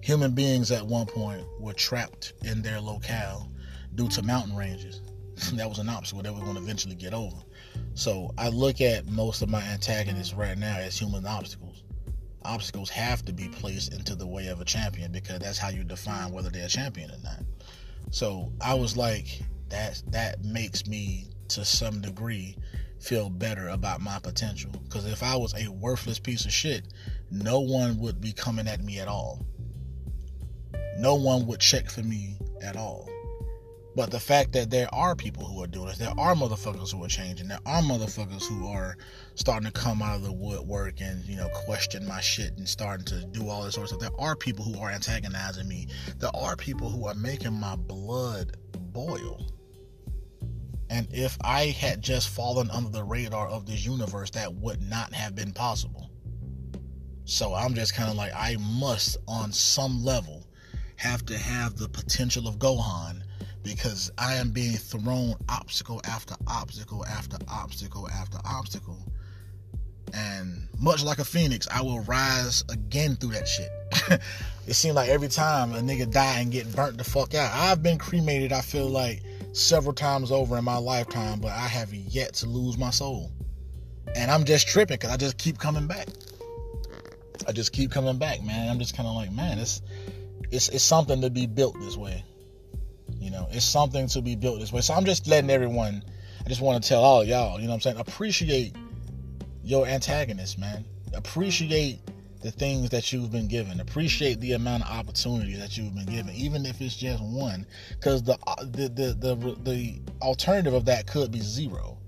Human 0.00 0.32
beings 0.32 0.70
at 0.70 0.86
one 0.86 1.06
point 1.06 1.44
were 1.58 1.72
trapped 1.72 2.32
in 2.44 2.62
their 2.62 2.80
locale 2.80 3.50
due 3.94 4.08
to 4.08 4.22
mountain 4.22 4.56
ranges. 4.56 5.02
that 5.54 5.68
was 5.68 5.78
an 5.78 5.88
obstacle 5.88 6.22
that 6.22 6.32
we're 6.32 6.40
going 6.40 6.54
to 6.54 6.62
eventually 6.62 6.94
get 6.94 7.14
over. 7.14 7.36
So 7.94 8.32
I 8.38 8.48
look 8.48 8.80
at 8.80 9.06
most 9.06 9.42
of 9.42 9.48
my 9.48 9.60
antagonists 9.62 10.34
right 10.34 10.56
now 10.56 10.76
as 10.78 10.98
human 10.98 11.26
obstacles. 11.26 11.82
Obstacles 12.44 12.88
have 12.90 13.24
to 13.24 13.32
be 13.32 13.48
placed 13.48 13.92
into 13.92 14.14
the 14.14 14.26
way 14.26 14.46
of 14.46 14.60
a 14.60 14.64
champion 14.64 15.10
because 15.10 15.40
that's 15.40 15.58
how 15.58 15.68
you 15.68 15.84
define 15.84 16.32
whether 16.32 16.48
they're 16.48 16.66
a 16.66 16.68
champion 16.68 17.10
or 17.10 17.18
not. 17.24 17.42
So 18.10 18.52
I 18.60 18.74
was 18.74 18.96
like, 18.96 19.42
that 19.68 20.02
that 20.08 20.44
makes 20.44 20.86
me 20.86 21.26
to 21.48 21.64
some 21.64 22.00
degree 22.00 22.56
feel 23.00 23.30
better 23.30 23.68
about 23.68 24.00
my 24.00 24.18
potential. 24.18 24.70
Because 24.84 25.06
if 25.06 25.22
I 25.22 25.36
was 25.36 25.54
a 25.54 25.70
worthless 25.70 26.18
piece 26.18 26.44
of 26.44 26.52
shit, 26.52 26.84
no 27.30 27.60
one 27.60 27.98
would 27.98 28.20
be 28.20 28.32
coming 28.32 28.68
at 28.68 28.82
me 28.82 28.98
at 28.98 29.08
all. 29.08 29.46
No 30.98 31.14
one 31.14 31.46
would 31.46 31.60
check 31.60 31.90
for 31.90 32.02
me 32.02 32.36
at 32.62 32.76
all. 32.76 33.08
But 33.94 34.10
the 34.10 34.20
fact 34.20 34.52
that 34.52 34.70
there 34.70 34.88
are 34.94 35.16
people 35.16 35.44
who 35.44 35.60
are 35.62 35.66
doing 35.66 35.88
this, 35.88 35.98
there 35.98 36.14
are 36.16 36.34
motherfuckers 36.34 36.92
who 36.92 37.02
are 37.04 37.08
changing, 37.08 37.48
there 37.48 37.58
are 37.66 37.82
motherfuckers 37.82 38.46
who 38.46 38.68
are 38.68 38.96
starting 39.34 39.66
to 39.66 39.72
come 39.72 40.02
out 40.02 40.16
of 40.16 40.22
the 40.22 40.32
woodwork 40.32 41.00
and, 41.00 41.24
you 41.24 41.36
know, 41.36 41.48
question 41.48 42.06
my 42.06 42.20
shit 42.20 42.56
and 42.58 42.68
starting 42.68 43.04
to 43.06 43.24
do 43.26 43.48
all 43.48 43.64
this 43.64 43.74
sort 43.74 43.90
of 43.90 43.98
stuff. 43.98 44.00
There 44.00 44.20
are 44.20 44.36
people 44.36 44.64
who 44.64 44.80
are 44.80 44.90
antagonizing 44.90 45.66
me. 45.66 45.88
There 46.18 46.30
are 46.32 46.54
people 46.54 46.90
who 46.90 47.06
are 47.06 47.14
making 47.14 47.54
my 47.54 47.74
blood 47.74 48.56
boil. 48.72 49.44
And 50.90 51.06
if 51.12 51.36
I 51.42 51.66
had 51.66 52.02
just 52.02 52.30
fallen 52.30 52.70
under 52.70 52.90
the 52.90 53.04
radar 53.04 53.48
of 53.48 53.66
this 53.66 53.84
universe, 53.84 54.30
that 54.30 54.54
would 54.54 54.82
not 54.82 55.12
have 55.12 55.34
been 55.34 55.52
possible. 55.52 56.10
So 57.24 57.54
I'm 57.54 57.74
just 57.74 57.94
kind 57.94 58.10
of 58.10 58.16
like, 58.16 58.32
I 58.34 58.56
must, 58.58 59.18
on 59.28 59.52
some 59.52 60.02
level, 60.02 60.46
have 60.96 61.26
to 61.26 61.36
have 61.36 61.76
the 61.76 61.88
potential 61.88 62.48
of 62.48 62.58
Gohan 62.58 63.22
because 63.62 64.10
I 64.16 64.36
am 64.36 64.50
being 64.50 64.76
thrown 64.76 65.34
obstacle 65.48 66.00
after 66.04 66.34
obstacle 66.46 67.04
after 67.04 67.36
obstacle 67.48 68.08
after 68.08 68.38
obstacle. 68.46 68.98
And 70.14 70.68
much 70.78 71.04
like 71.04 71.18
a 71.18 71.24
phoenix, 71.24 71.68
I 71.70 71.82
will 71.82 72.00
rise 72.00 72.64
again 72.70 73.16
through 73.16 73.32
that 73.32 73.46
shit. 73.46 73.70
it 74.66 74.74
seems 74.74 74.94
like 74.94 75.10
every 75.10 75.28
time 75.28 75.74
a 75.74 75.80
nigga 75.80 76.10
die 76.10 76.40
and 76.40 76.50
get 76.50 76.74
burnt 76.74 76.96
the 76.96 77.04
fuck 77.04 77.34
out. 77.34 77.52
I've 77.52 77.82
been 77.82 77.98
cremated, 77.98 78.52
I 78.52 78.62
feel 78.62 78.88
like, 78.88 79.22
several 79.58 79.94
times 79.94 80.30
over 80.30 80.56
in 80.56 80.64
my 80.64 80.76
lifetime, 80.78 81.40
but 81.40 81.52
I 81.52 81.66
have 81.66 81.92
yet 81.92 82.34
to 82.34 82.46
lose 82.46 82.78
my 82.78 82.90
soul. 82.90 83.32
And 84.14 84.30
I'm 84.30 84.44
just 84.44 84.68
tripping 84.68 84.96
because 84.96 85.10
I 85.10 85.16
just 85.16 85.38
keep 85.38 85.58
coming 85.58 85.86
back. 85.86 86.08
I 87.46 87.52
just 87.52 87.72
keep 87.72 87.90
coming 87.90 88.18
back, 88.18 88.42
man. 88.42 88.68
I'm 88.68 88.78
just 88.78 88.96
kind 88.96 89.08
of 89.08 89.14
like, 89.14 89.32
man, 89.32 89.58
it's, 89.58 89.82
it's 90.50 90.68
it's 90.68 90.84
something 90.84 91.20
to 91.20 91.30
be 91.30 91.46
built 91.46 91.78
this 91.80 91.96
way. 91.96 92.24
You 93.20 93.30
know, 93.30 93.48
it's 93.50 93.64
something 93.64 94.06
to 94.08 94.22
be 94.22 94.36
built 94.36 94.60
this 94.60 94.72
way. 94.72 94.80
So 94.80 94.94
I'm 94.94 95.04
just 95.04 95.26
letting 95.26 95.50
everyone, 95.50 96.02
I 96.44 96.48
just 96.48 96.60
want 96.60 96.82
to 96.82 96.88
tell 96.88 97.02
all 97.02 97.24
y'all, 97.24 97.58
you 97.58 97.64
know 97.64 97.70
what 97.70 97.74
I'm 97.76 97.80
saying? 97.80 97.96
Appreciate 97.98 98.74
your 99.62 99.86
antagonist, 99.86 100.58
man. 100.58 100.84
Appreciate 101.14 102.00
the 102.40 102.50
things 102.50 102.90
that 102.90 103.12
you've 103.12 103.32
been 103.32 103.48
given. 103.48 103.80
Appreciate 103.80 104.40
the 104.40 104.52
amount 104.52 104.84
of 104.84 104.90
opportunity 104.90 105.54
that 105.56 105.76
you've 105.76 105.94
been 105.94 106.06
given, 106.06 106.34
even 106.34 106.66
if 106.66 106.80
it's 106.80 106.96
just 106.96 107.22
one. 107.22 107.66
Because 107.90 108.28
uh, 108.28 108.36
the, 108.60 108.88
the 108.88 109.16
the 109.18 109.34
the 109.34 109.56
the 109.62 110.00
alternative 110.22 110.74
of 110.74 110.84
that 110.86 111.06
could 111.06 111.30
be 111.32 111.40
zero. 111.40 111.98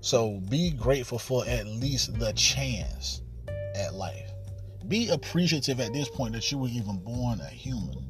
So 0.00 0.40
be 0.48 0.70
grateful 0.70 1.18
for 1.18 1.44
at 1.46 1.66
least 1.66 2.18
the 2.18 2.32
chance 2.32 3.22
at 3.74 3.94
life. 3.94 4.30
Be 4.86 5.08
appreciative 5.10 5.80
at 5.80 5.92
this 5.92 6.08
point 6.08 6.32
that 6.32 6.50
you 6.50 6.58
were 6.58 6.68
even 6.68 6.98
born 6.98 7.40
a 7.40 7.48
human 7.48 8.08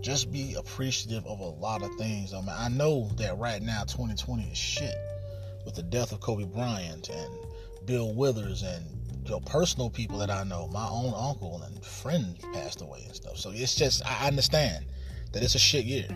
just 0.00 0.32
be 0.32 0.54
appreciative 0.54 1.26
of 1.26 1.40
a 1.40 1.44
lot 1.44 1.82
of 1.82 1.94
things. 1.96 2.32
I 2.32 2.40
mean, 2.40 2.48
I 2.50 2.68
know 2.68 3.10
that 3.16 3.36
right 3.38 3.60
now 3.60 3.84
2020 3.84 4.44
is 4.44 4.56
shit 4.56 4.94
with 5.64 5.74
the 5.74 5.82
death 5.82 6.12
of 6.12 6.20
Kobe 6.20 6.44
Bryant 6.44 7.08
and 7.10 7.34
Bill 7.84 8.14
Withers 8.14 8.62
and 8.62 8.84
know, 9.30 9.40
personal 9.40 9.90
people 9.90 10.18
that 10.18 10.30
I 10.30 10.44
know. 10.44 10.68
My 10.68 10.86
own 10.88 11.12
uncle 11.16 11.62
and 11.62 11.84
friends 11.84 12.44
passed 12.52 12.82
away 12.82 13.02
and 13.04 13.14
stuff. 13.14 13.36
So 13.36 13.50
it's 13.54 13.74
just 13.74 14.04
I 14.06 14.26
understand 14.26 14.86
that 15.32 15.42
it's 15.42 15.54
a 15.54 15.58
shit 15.58 15.84
year. 15.84 16.08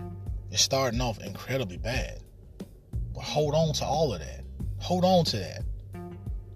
It's 0.50 0.62
starting 0.62 1.00
off 1.00 1.20
incredibly 1.20 1.76
bad. 1.76 2.20
But 3.14 3.22
hold 3.22 3.54
on 3.54 3.72
to 3.74 3.84
all 3.84 4.12
of 4.12 4.20
that. 4.20 4.44
Hold 4.78 5.04
on 5.04 5.24
to 5.26 5.38
that. 5.38 5.62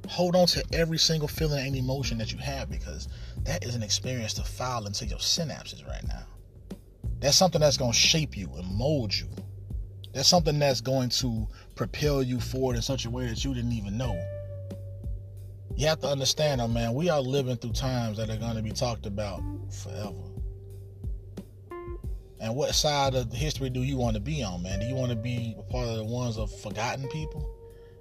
Hold 0.08 0.36
on 0.36 0.46
to 0.48 0.64
every 0.72 0.98
single 0.98 1.28
feeling 1.28 1.66
and 1.66 1.76
emotion 1.76 2.18
that 2.18 2.32
you 2.32 2.38
have 2.38 2.70
because 2.70 3.08
that 3.44 3.64
is 3.64 3.74
an 3.74 3.82
experience 3.82 4.34
to 4.34 4.42
file 4.42 4.86
into 4.86 5.06
your 5.06 5.18
synapses 5.18 5.86
right 5.86 6.06
now. 6.08 6.24
That's 7.20 7.36
something 7.36 7.60
that's 7.60 7.76
going 7.76 7.92
to 7.92 7.98
shape 7.98 8.36
you 8.36 8.50
and 8.56 8.66
mold 8.74 9.16
you. 9.16 9.28
That's 10.12 10.28
something 10.28 10.58
that's 10.58 10.80
going 10.80 11.10
to 11.10 11.46
propel 11.74 12.22
you 12.22 12.40
forward 12.40 12.76
in 12.76 12.82
such 12.82 13.04
a 13.04 13.10
way 13.10 13.26
that 13.26 13.44
you 13.44 13.54
didn't 13.54 13.72
even 13.72 13.96
know. 13.96 14.18
You 15.78 15.86
have 15.86 16.00
to 16.00 16.08
understand, 16.08 16.60
man, 16.74 16.92
we 16.92 17.08
are 17.08 17.20
living 17.20 17.54
through 17.56 17.70
times 17.70 18.16
that 18.16 18.28
are 18.30 18.36
going 18.36 18.56
to 18.56 18.62
be 18.62 18.72
talked 18.72 19.06
about 19.06 19.40
forever. 19.70 20.24
And 22.40 22.56
what 22.56 22.74
side 22.74 23.14
of 23.14 23.32
history 23.32 23.70
do 23.70 23.84
you 23.84 23.96
want 23.96 24.14
to 24.14 24.20
be 24.20 24.42
on, 24.42 24.64
man? 24.64 24.80
Do 24.80 24.86
you 24.86 24.96
want 24.96 25.10
to 25.10 25.16
be 25.16 25.54
part 25.70 25.86
of 25.86 25.98
the 25.98 26.04
ones 26.04 26.36
of 26.36 26.50
forgotten 26.62 27.06
people? 27.10 27.48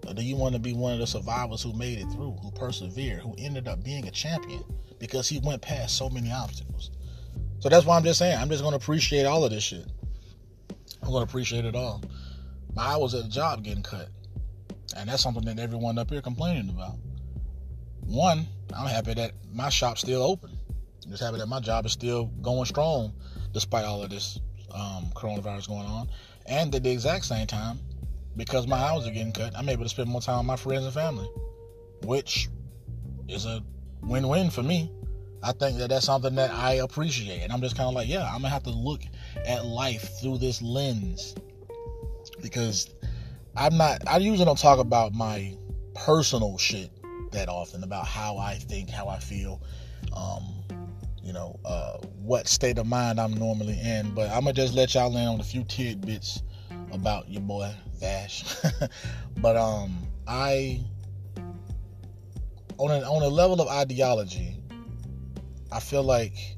Or 0.07 0.15
do 0.15 0.23
you 0.23 0.35
want 0.35 0.55
to 0.55 0.59
be 0.59 0.73
one 0.73 0.93
of 0.93 0.99
the 0.99 1.05
survivors 1.05 1.61
who 1.61 1.71
made 1.73 1.99
it 1.99 2.07
through, 2.11 2.35
who 2.41 2.49
persevered, 2.49 3.19
who 3.19 3.35
ended 3.37 3.67
up 3.67 3.83
being 3.83 4.07
a 4.07 4.11
champion 4.11 4.63
because 4.97 5.29
he 5.29 5.39
went 5.43 5.61
past 5.61 5.95
so 5.95 6.09
many 6.09 6.31
obstacles? 6.31 6.89
So 7.59 7.69
that's 7.69 7.85
why 7.85 7.95
I'm 7.95 8.03
just 8.03 8.17
saying, 8.17 8.39
I'm 8.39 8.49
just 8.49 8.63
going 8.63 8.71
to 8.71 8.77
appreciate 8.77 9.27
all 9.27 9.43
of 9.43 9.51
this 9.51 9.61
shit. 9.61 9.85
I'm 11.03 11.11
going 11.11 11.23
to 11.23 11.29
appreciate 11.29 11.63
it 11.63 11.75
all. 11.75 12.01
My 12.73 12.87
hours 12.87 13.13
at 13.13 13.25
the 13.25 13.29
job 13.29 13.63
getting 13.63 13.83
cut. 13.83 14.09
And 14.95 15.07
that's 15.07 15.21
something 15.21 15.45
that 15.45 15.59
everyone 15.59 15.99
up 15.99 16.09
here 16.09 16.23
complaining 16.23 16.69
about. 16.69 16.95
One, 18.07 18.47
I'm 18.73 18.87
happy 18.87 19.13
that 19.15 19.33
my 19.53 19.67
shop's 19.67 19.99
still 19.99 20.23
open. 20.23 20.57
I'm 21.03 21.11
just 21.11 21.21
happy 21.21 21.37
that 21.39 21.47
my 21.47 21.59
job 21.59 21.85
is 21.85 21.91
still 21.91 22.27
going 22.41 22.63
strong 22.63 23.13
despite 23.51 23.83
all 23.83 24.01
of 24.01 24.09
this 24.09 24.39
um, 24.73 25.11
coronavirus 25.13 25.67
going 25.67 25.85
on. 25.85 26.07
And 26.45 26.73
at 26.73 26.83
the 26.83 26.89
exact 26.89 27.25
same 27.25 27.47
time, 27.47 27.79
because 28.37 28.65
my 28.65 28.77
hours 28.77 29.05
are 29.07 29.11
getting 29.11 29.33
cut, 29.33 29.53
I'm 29.57 29.67
able 29.67 29.83
to 29.83 29.89
spend 29.89 30.09
more 30.09 30.21
time 30.21 30.37
with 30.37 30.47
my 30.47 30.55
friends 30.55 30.85
and 30.85 30.93
family, 30.93 31.29
which 32.03 32.47
is 33.27 33.45
a 33.45 33.61
win-win 34.01 34.51
for 34.51 34.63
me. 34.63 34.89
I 35.43 35.51
think 35.51 35.77
that 35.77 35.89
that's 35.89 36.05
something 36.05 36.35
that 36.35 36.51
I 36.51 36.75
appreciate, 36.75 37.41
and 37.41 37.51
I'm 37.51 37.61
just 37.61 37.75
kind 37.75 37.89
of 37.89 37.93
like, 37.93 38.07
yeah, 38.07 38.23
I'm 38.23 38.41
gonna 38.41 38.49
have 38.49 38.63
to 38.63 38.69
look 38.69 39.01
at 39.45 39.65
life 39.65 40.09
through 40.21 40.37
this 40.37 40.61
lens 40.61 41.35
because 42.41 42.89
I'm 43.55 43.77
not. 43.77 44.01
I 44.07 44.17
usually 44.17 44.45
don't 44.45 44.57
talk 44.57 44.79
about 44.79 45.13
my 45.13 45.55
personal 45.93 46.57
shit 46.57 46.89
that 47.31 47.49
often 47.49 47.83
about 47.83 48.05
how 48.07 48.37
I 48.37 48.55
think, 48.55 48.89
how 48.89 49.07
I 49.07 49.19
feel. 49.19 49.61
Um, 50.15 50.43
you 51.23 51.33
know, 51.33 51.59
uh, 51.65 51.97
what 52.21 52.47
state 52.47 52.77
of 52.77 52.87
mind 52.87 53.19
I'm 53.19 53.33
normally 53.33 53.77
in. 53.83 54.11
But 54.15 54.29
I'm 54.29 54.41
gonna 54.41 54.53
just 54.53 54.73
let 54.73 54.95
y'all 54.95 55.15
in 55.15 55.27
on 55.27 55.39
a 55.41 55.43
few 55.43 55.63
tidbits 55.65 56.41
about 56.91 57.29
your 57.29 57.41
boy 57.41 57.69
Vash. 57.99 58.45
but 59.37 59.57
um, 59.57 59.97
I 60.27 60.81
on 62.77 62.91
a, 62.91 63.01
on 63.01 63.23
a 63.23 63.27
level 63.27 63.61
of 63.61 63.67
ideology, 63.67 64.55
I 65.71 65.79
feel 65.79 66.03
like 66.03 66.55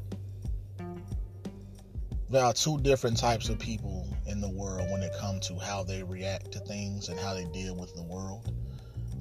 there 2.29 2.43
are 2.43 2.53
two 2.53 2.77
different 2.81 3.17
types 3.17 3.49
of 3.49 3.57
people 3.57 4.07
in 4.27 4.39
the 4.39 4.49
world 4.49 4.87
when 4.91 5.01
it 5.01 5.13
comes 5.17 5.47
to 5.47 5.57
how 5.57 5.83
they 5.83 6.03
react 6.03 6.51
to 6.51 6.59
things 6.59 7.09
and 7.09 7.19
how 7.19 7.33
they 7.33 7.45
deal 7.45 7.75
with 7.75 7.95
the 7.95 8.03
world. 8.03 8.53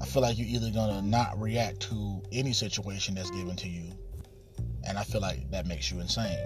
I 0.00 0.07
feel 0.07 0.23
like 0.23 0.38
you're 0.38 0.47
either 0.47 0.71
gonna 0.71 1.02
not 1.02 1.40
react 1.40 1.81
to 1.90 2.23
any 2.33 2.52
situation 2.52 3.14
that's 3.14 3.31
given 3.31 3.57
to 3.57 3.69
you 3.69 3.93
and 4.88 4.99
I 4.99 5.05
feel 5.05 5.21
like 5.21 5.50
that 5.50 5.67
makes 5.67 5.90
you 5.90 6.00
insane. 6.00 6.38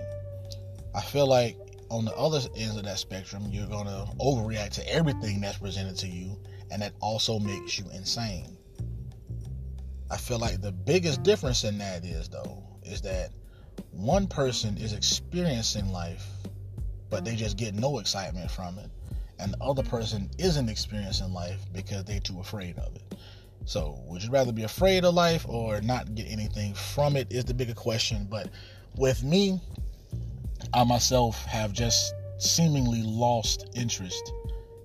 I 0.94 1.00
feel 1.00 1.26
like 1.26 1.56
on 1.90 2.04
the 2.04 2.14
other 2.16 2.40
ends 2.56 2.76
of 2.76 2.84
that 2.84 2.98
spectrum, 2.98 3.44
you're 3.50 3.66
to 3.66 4.06
overreact 4.20 4.70
to 4.72 4.92
everything 4.92 5.40
that's 5.40 5.58
presented 5.58 5.96
to 5.98 6.08
you, 6.08 6.38
and 6.70 6.82
that 6.82 6.92
also 7.00 7.38
makes 7.38 7.78
you 7.78 7.84
insane. 7.94 8.56
I 10.10 10.16
feel 10.16 10.38
like 10.38 10.60
the 10.60 10.72
biggest 10.72 11.22
difference 11.22 11.64
in 11.64 11.78
that 11.78 12.04
is, 12.04 12.28
though, 12.28 12.62
is 12.82 13.00
that 13.02 13.30
one 13.90 14.26
person 14.26 14.76
is 14.76 14.92
experiencing 14.92 15.92
life, 15.92 16.26
but 17.10 17.24
they 17.24 17.36
just 17.36 17.56
get 17.56 17.74
no 17.74 17.98
excitement 17.98 18.50
from 18.50 18.78
it, 18.78 18.90
and 19.38 19.52
the 19.52 19.62
other 19.62 19.82
person 19.82 20.28
isn't 20.38 20.68
experiencing 20.68 21.32
life 21.32 21.60
because 21.72 22.04
they're 22.04 22.20
too 22.20 22.40
afraid 22.40 22.76
of 22.78 22.94
it. 22.96 23.14
So, 23.64 24.00
would 24.06 24.22
you 24.22 24.30
rather 24.30 24.52
be 24.52 24.64
afraid 24.64 25.04
of 25.04 25.14
life 25.14 25.46
or 25.48 25.80
not 25.80 26.14
get 26.14 26.26
anything 26.28 26.74
from 26.74 27.16
it? 27.16 27.28
Is 27.30 27.44
the 27.44 27.54
bigger 27.54 27.74
question. 27.74 28.26
But 28.28 28.48
with 28.96 29.22
me, 29.22 29.60
I 30.74 30.84
myself 30.84 31.44
have 31.44 31.72
just 31.72 32.14
seemingly 32.38 33.02
lost 33.02 33.66
interest 33.74 34.32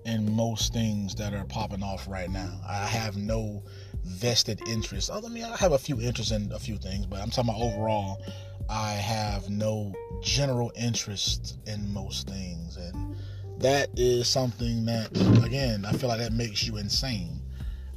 in 0.04 0.34
most 0.34 0.72
things 0.72 1.14
that 1.16 1.34
are 1.34 1.44
popping 1.44 1.82
off 1.82 2.06
right 2.08 2.30
now. 2.30 2.60
I 2.66 2.86
have 2.86 3.16
no 3.16 3.62
vested 4.04 4.66
interest. 4.68 5.10
Oh, 5.12 5.14
Other 5.18 5.22
than 5.28 5.34
me, 5.34 5.42
I 5.42 5.56
have 5.56 5.72
a 5.72 5.78
few 5.78 6.00
interests 6.00 6.32
in 6.32 6.50
a 6.52 6.58
few 6.58 6.78
things, 6.78 7.06
but 7.06 7.20
I'm 7.20 7.30
talking 7.30 7.50
about 7.50 7.60
overall, 7.60 8.22
I 8.70 8.92
have 8.92 9.50
no 9.50 9.94
general 10.22 10.72
interest 10.76 11.58
in 11.66 11.92
most 11.92 12.28
things. 12.28 12.76
And 12.76 13.16
that 13.58 13.90
is 13.96 14.28
something 14.28 14.84
that, 14.86 15.10
again, 15.44 15.84
I 15.84 15.92
feel 15.92 16.08
like 16.08 16.20
that 16.20 16.32
makes 16.32 16.66
you 16.66 16.76
insane 16.76 17.42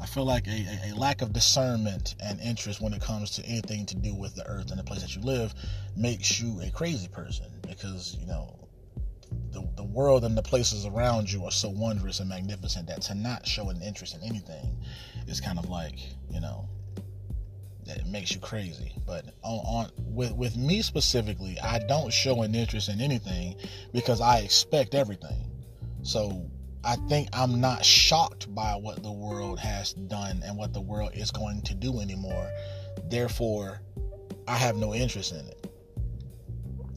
I 0.02 0.08
feel 0.08 0.26
like 0.26 0.48
a, 0.48 0.66
a, 0.90 0.96
lack 0.96 1.22
of 1.22 1.32
discernment 1.32 2.16
and 2.24 2.40
interest 2.42 2.82
when 2.82 2.94
it 2.94 3.02
comes 3.02 3.30
to 3.32 3.46
anything 3.46 3.86
to 3.86 3.96
do 3.96 4.16
with 4.16 4.36
the 4.36 4.46
earth 4.48 4.72
and 4.72 4.80
the 4.80 4.84
place 4.84 5.02
that 5.02 5.16
you 5.16 5.22
live 5.22 5.54
makes 5.96 6.42
you 6.42 6.60
a 6.62 6.72
crazy 6.72 7.08
person 7.08 7.46
because, 7.68 8.18
you 8.20 8.26
know, 8.26 8.68
the, 9.52 9.68
the 9.76 9.84
world 9.84 10.24
and 10.26 10.36
the 10.36 10.42
places 10.42 10.86
around 10.86 11.32
you 11.32 11.46
are 11.46 11.52
so 11.52 11.70
wondrous 11.70 12.20
and 12.20 12.30
magnificent 12.30 12.88
that 12.88 13.02
to 13.04 13.16
not 13.16 13.46
show 13.46 13.70
an 13.70 13.82
interest 13.82 14.16
in 14.16 14.24
anything 14.24 14.76
is 15.28 15.40
kind 15.40 15.60
of 15.60 15.70
like, 15.70 16.00
you 16.32 16.42
know, 16.42 16.68
that 17.86 17.98
it 17.98 18.08
makes 18.08 18.32
you 18.34 18.40
crazy. 18.40 18.94
But 19.06 19.26
on, 19.44 19.60
on 19.60 19.92
with 19.98 20.32
with 20.34 20.58
me 20.58 20.82
specifically, 20.82 21.60
I 21.60 21.80
don't 21.80 22.12
show 22.12 22.42
an 22.42 22.56
interest 22.56 22.90
in 22.90 23.02
anything 23.02 23.56
because 23.94 24.22
I 24.22 24.40
expect 24.40 24.96
everything. 24.96 25.50
So 26.04 26.50
I 26.84 26.96
think 27.08 27.30
I'm 27.34 27.62
not 27.62 27.86
shocked 27.86 28.54
by 28.54 28.74
what 28.74 29.04
the 29.04 29.12
world 29.12 29.60
has 29.60 29.94
done 29.94 30.42
and 30.44 30.58
what 30.58 30.74
the 30.74 30.82
world 30.82 31.12
is 31.14 31.30
going 31.30 31.62
to 31.64 31.76
do 31.76 32.00
anymore. 32.00 32.50
Therefore, 33.10 33.82
I 34.48 34.56
have 34.56 34.76
no 34.76 34.94
interest 34.94 35.32
in 35.32 35.46
it. 35.48 35.68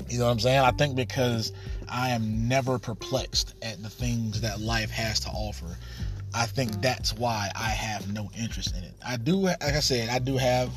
You 0.09 0.19
know 0.19 0.27
what 0.27 0.33
I'm 0.33 0.41
saying? 0.41 0.61
I 0.61 0.71
think 0.71 0.97
because 0.97 1.53
I 1.89 2.11
am 2.11 2.49
never 2.49 2.79
perplexed 2.79 3.55
at 3.63 3.83
the 3.83 3.91
things 3.91 4.41
that 4.41 4.61
life 4.61 4.91
has 4.91 5.21
to 5.21 5.29
offer. 5.29 5.77
I 6.35 6.47
think 6.47 6.81
that's 6.83 7.13
why 7.15 7.51
I 7.55 7.69
have 7.69 8.13
no 8.13 8.31
interest 8.39 8.77
in 8.77 8.85
it. 8.85 8.95
I 9.07 9.17
do, 9.17 9.37
like 9.37 9.63
I 9.63 9.81
said, 9.81 10.09
I 10.09 10.19
do 10.19 10.37
have, 10.37 10.71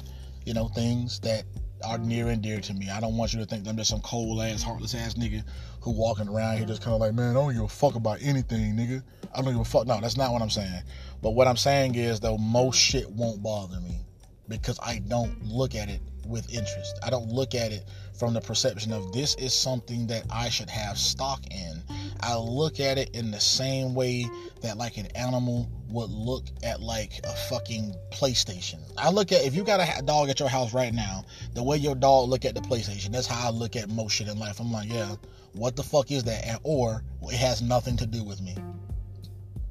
you 0.45 0.53
know, 0.53 0.67
things 0.67 1.19
that 1.21 1.45
are 1.83 1.97
near 1.97 2.27
and 2.27 2.41
dear 2.41 2.59
to 2.59 2.73
me. 2.73 2.89
I 2.89 2.99
don't 2.99 3.17
want 3.17 3.33
you 3.33 3.39
to 3.39 3.45
think 3.45 3.67
I'm 3.67 3.77
just 3.77 3.89
some 3.89 4.01
cold 4.01 4.41
ass, 4.41 4.63
heartless 4.63 4.95
ass 4.95 5.15
nigga 5.15 5.43
who 5.81 5.91
walking 5.91 6.27
around 6.27 6.57
here 6.57 6.65
just 6.65 6.81
kind 6.81 6.93
of 6.93 7.01
like, 7.01 7.13
man, 7.13 7.31
I 7.31 7.33
don't 7.33 7.53
give 7.53 7.63
a 7.63 7.67
fuck 7.67 7.95
about 7.95 8.19
anything, 8.21 8.75
nigga. 8.75 9.03
I 9.33 9.41
don't 9.41 9.53
give 9.53 9.61
a 9.61 9.65
fuck. 9.65 9.87
No, 9.87 9.99
that's 10.01 10.17
not 10.17 10.31
what 10.31 10.41
I'm 10.41 10.49
saying. 10.49 10.81
But 11.21 11.31
what 11.31 11.47
I'm 11.47 11.57
saying 11.57 11.95
is, 11.95 12.19
though, 12.19 12.37
most 12.37 12.77
shit 12.77 13.09
won't 13.09 13.41
bother 13.41 13.79
me 13.81 13.99
because 14.47 14.79
I 14.81 14.99
don't 15.07 15.45
look 15.45 15.75
at 15.75 15.89
it 15.89 16.01
with 16.25 16.49
interest. 16.53 16.99
I 17.03 17.09
don't 17.09 17.29
look 17.29 17.55
at 17.55 17.71
it 17.71 17.85
from 18.17 18.33
the 18.33 18.41
perception 18.41 18.91
of 18.91 19.11
this 19.13 19.35
is 19.35 19.53
something 19.53 20.07
that 20.07 20.23
I 20.29 20.49
should 20.49 20.69
have 20.69 20.97
stock 20.97 21.41
in. 21.51 21.83
I 22.19 22.37
look 22.37 22.79
at 22.79 22.97
it 22.97 23.15
in 23.15 23.31
the 23.31 23.39
same 23.39 23.93
way 23.93 24.25
that 24.61 24.77
like 24.77 24.97
an 24.97 25.07
animal 25.15 25.69
would 25.89 26.09
look 26.09 26.45
at 26.63 26.81
like 26.81 27.19
a 27.23 27.33
fucking 27.49 27.95
PlayStation. 28.11 28.79
I 28.97 29.09
look 29.09 29.31
at 29.31 29.45
if 29.45 29.55
you 29.55 29.63
got 29.63 29.79
a 29.79 30.01
dog 30.01 30.29
at 30.29 30.39
your 30.39 30.49
house 30.49 30.73
right 30.73 30.93
now, 30.93 31.25
the 31.53 31.63
way 31.63 31.77
your 31.77 31.95
dog 31.95 32.29
look 32.29 32.45
at 32.45 32.55
the 32.55 32.61
PlayStation, 32.61 33.11
that's 33.11 33.27
how 33.27 33.47
I 33.47 33.51
look 33.51 33.75
at 33.75 33.89
most 33.89 34.13
shit 34.13 34.27
in 34.27 34.37
life. 34.37 34.59
I'm 34.59 34.71
like, 34.71 34.91
yeah, 34.91 35.15
what 35.53 35.75
the 35.75 35.83
fuck 35.83 36.11
is 36.11 36.23
that? 36.25 36.45
And, 36.45 36.59
or 36.63 37.03
it 37.23 37.35
has 37.37 37.61
nothing 37.61 37.97
to 37.97 38.05
do 38.05 38.23
with 38.23 38.41
me. 38.41 38.55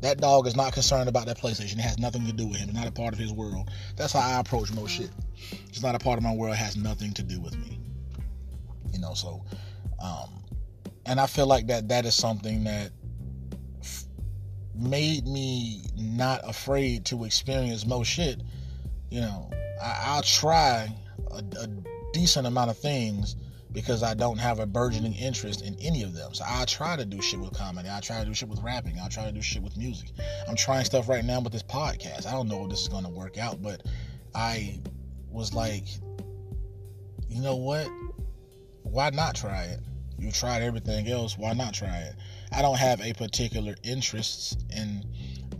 That 0.00 0.18
dog 0.20 0.46
is 0.46 0.56
not 0.56 0.73
concerned 0.73 1.08
about 1.08 1.26
that 1.26 1.38
PlayStation. 1.38 1.75
It 1.75 1.80
has 1.80 1.99
nothing 1.99 2.26
to 2.26 2.32
do 2.32 2.46
with 2.46 2.58
him. 2.58 2.68
It's 2.68 2.78
not 2.78 2.87
a 2.87 2.92
part 2.92 3.12
of 3.12 3.18
his 3.18 3.32
world. 3.32 3.70
That's 3.96 4.12
how 4.12 4.20
I 4.20 4.40
approach 4.40 4.73
most 4.73 4.90
shit. 4.90 5.11
It's 5.68 5.82
not 5.82 5.94
a 5.94 5.99
part 5.99 6.18
of 6.18 6.23
my 6.23 6.35
world. 6.35 6.54
It 6.54 6.58
has 6.58 6.76
nothing 6.76 7.12
to 7.14 7.23
do 7.23 7.40
with 7.40 7.56
me. 7.56 7.80
You 8.92 9.00
know, 9.00 9.14
so, 9.14 9.42
um, 10.02 10.44
and 11.06 11.18
I 11.18 11.26
feel 11.26 11.46
like 11.46 11.66
that 11.68 11.88
that 11.88 12.04
is 12.04 12.14
something 12.14 12.64
that 12.64 12.90
made 14.78 15.26
me 15.26 15.83
not 15.97 16.40
afraid 16.45 17.04
to 17.06 17.25
experience 17.25 17.87
most 17.87 18.09
shit. 18.09 18.42
You 19.11 19.21
know, 19.21 19.50
I, 19.83 20.16
will 20.16 20.23
try 20.23 20.88
a, 21.30 21.38
a 21.61 21.68
decent 22.12 22.47
amount 22.47 22.71
of 22.71 22.78
things 22.78 23.37
because 23.73 24.02
I 24.02 24.14
don't 24.14 24.38
have 24.38 24.59
a 24.59 24.66
burgeoning 24.66 25.14
interest 25.14 25.62
in 25.62 25.76
any 25.80 26.02
of 26.02 26.14
them. 26.14 26.33
So 26.33 26.45
I 26.49 26.64
try 26.64 26.97
to 26.97 27.04
do 27.04 27.21
shit 27.21 27.38
with 27.38 27.52
comedy. 27.52 27.90
I 27.90 28.00
try 28.00 28.21
to 28.21 28.25
do 28.25 28.33
shit 28.33 28.49
with 28.49 28.62
rapping. 28.62 28.99
I 28.99 29.09
try 29.09 29.26
to 29.26 29.33
do 29.33 29.42
shit 29.42 29.62
with 29.62 29.76
music. 29.76 30.12
I'm 30.49 30.56
trying 30.56 30.85
stuff 30.87 31.09
right 31.09 31.25
now 31.25 31.40
with 31.40 31.52
this 31.52 31.62
podcast. 31.62 32.26
I 32.26 32.33
don't 32.33 32.49
know 32.49 32.64
if 32.64 32.71
this 32.71 32.80
is 32.80 32.88
going 32.88 33.04
to 33.04 33.11
work 33.11 33.37
out, 33.37 33.62
but 33.62 33.83
I 34.35 34.80
was 35.30 35.52
like, 35.52 35.85
you 37.28 37.42
know 37.42 37.56
what? 37.56 37.87
Why 38.83 39.11
not 39.11 39.35
try 39.35 39.64
it? 39.64 39.80
You 40.18 40.33
tried 40.33 40.62
everything 40.62 41.09
else. 41.09 41.37
Why 41.37 41.52
not 41.52 41.75
try 41.75 41.99
it? 41.99 42.14
I 42.53 42.62
don't 42.62 42.79
have 42.79 43.00
a 43.00 43.12
particular 43.12 43.75
interest 43.83 44.65
in 44.71 45.05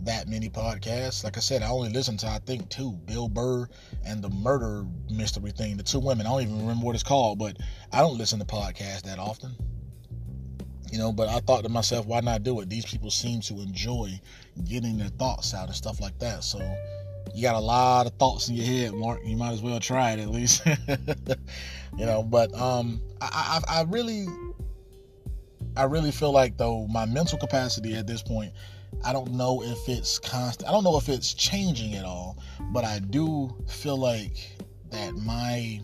that 0.03 0.27
many 0.27 0.49
podcasts. 0.49 1.23
Like 1.23 1.37
I 1.37 1.41
said, 1.41 1.61
I 1.61 1.69
only 1.69 1.89
listen 1.89 2.17
to 2.17 2.27
I 2.27 2.39
think 2.39 2.69
two, 2.69 2.93
Bill 3.05 3.27
Burr 3.27 3.67
and 4.05 4.23
the 4.23 4.29
murder 4.29 4.85
mystery 5.11 5.51
thing. 5.51 5.77
The 5.77 5.83
two 5.83 5.99
women. 5.99 6.25
I 6.25 6.29
don't 6.29 6.41
even 6.43 6.59
remember 6.59 6.85
what 6.85 6.95
it's 6.95 7.03
called, 7.03 7.39
but 7.39 7.57
I 7.91 7.99
don't 7.99 8.17
listen 8.17 8.39
to 8.39 8.45
podcasts 8.45 9.03
that 9.03 9.19
often. 9.19 9.55
You 10.91 10.97
know, 10.97 11.11
but 11.11 11.27
I 11.27 11.39
thought 11.41 11.63
to 11.63 11.69
myself, 11.69 12.05
why 12.05 12.21
not 12.21 12.43
do 12.43 12.61
it? 12.61 12.69
These 12.69 12.85
people 12.85 13.11
seem 13.11 13.41
to 13.41 13.55
enjoy 13.55 14.19
getting 14.63 14.97
their 14.97 15.09
thoughts 15.09 15.53
out 15.53 15.67
and 15.67 15.75
stuff 15.75 15.99
like 15.99 16.17
that. 16.19 16.45
So 16.45 16.59
you 17.35 17.41
got 17.41 17.55
a 17.55 17.59
lot 17.59 18.07
of 18.07 18.13
thoughts 18.13 18.47
in 18.47 18.55
your 18.55 18.65
head, 18.65 18.93
Mark. 18.93 19.19
You 19.25 19.35
might 19.35 19.51
as 19.51 19.61
well 19.61 19.79
try 19.79 20.11
it 20.11 20.19
at 20.19 20.29
least. 20.29 20.65
you 21.97 22.05
know, 22.05 22.23
but 22.23 22.53
um, 22.57 23.01
I, 23.21 23.61
I, 23.67 23.79
I 23.79 23.83
really, 23.83 24.25
I 25.77 25.83
really 25.83 26.11
feel 26.11 26.31
like 26.31 26.57
though 26.57 26.87
my 26.87 27.05
mental 27.05 27.37
capacity 27.37 27.95
at 27.95 28.07
this 28.07 28.21
point, 28.21 28.53
I 29.03 29.13
don't 29.13 29.31
know 29.31 29.61
if 29.63 29.87
it's 29.87 30.19
constant. 30.19 30.67
I 30.69 30.71
don't 30.71 30.83
know 30.83 30.97
if 30.97 31.09
it's 31.09 31.33
changing 31.33 31.95
at 31.95 32.05
all, 32.05 32.37
but 32.71 32.83
I 32.83 32.99
do 32.99 33.55
feel 33.67 33.97
like 33.97 34.57
that 34.89 35.15
my 35.15 35.81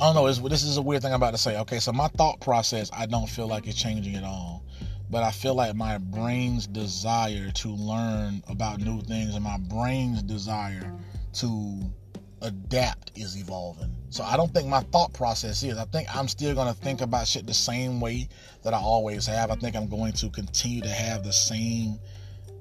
I 0.00 0.12
don't 0.12 0.14
know. 0.16 0.48
this 0.48 0.64
is 0.64 0.76
a 0.76 0.82
weird 0.82 1.02
thing 1.02 1.12
I'm 1.12 1.16
about 1.16 1.30
to 1.30 1.38
say. 1.38 1.56
Okay, 1.58 1.78
so 1.78 1.92
my 1.92 2.08
thought 2.08 2.40
process, 2.40 2.90
I 2.92 3.06
don't 3.06 3.28
feel 3.28 3.46
like 3.46 3.68
it's 3.68 3.80
changing 3.80 4.16
at 4.16 4.24
all 4.24 4.64
but 5.12 5.22
I 5.22 5.30
feel 5.30 5.54
like 5.54 5.76
my 5.76 5.98
brain's 5.98 6.66
desire 6.66 7.50
to 7.50 7.68
learn 7.68 8.42
about 8.48 8.80
new 8.80 9.02
things 9.02 9.34
and 9.34 9.44
my 9.44 9.58
brain's 9.58 10.22
desire 10.22 10.90
to 11.34 11.92
adapt 12.40 13.12
is 13.14 13.36
evolving. 13.36 13.94
So 14.12 14.22
I 14.22 14.36
don't 14.36 14.52
think 14.52 14.68
my 14.68 14.80
thought 14.92 15.14
process 15.14 15.62
is. 15.62 15.78
I 15.78 15.86
think 15.86 16.06
I'm 16.14 16.28
still 16.28 16.54
going 16.54 16.68
to 16.68 16.78
think 16.78 17.00
about 17.00 17.26
shit 17.26 17.46
the 17.46 17.54
same 17.54 17.98
way 17.98 18.28
that 18.62 18.74
I 18.74 18.78
always 18.78 19.24
have. 19.26 19.50
I 19.50 19.54
think 19.54 19.74
I'm 19.74 19.88
going 19.88 20.12
to 20.12 20.28
continue 20.28 20.82
to 20.82 20.90
have 20.90 21.24
the 21.24 21.32
same 21.32 21.98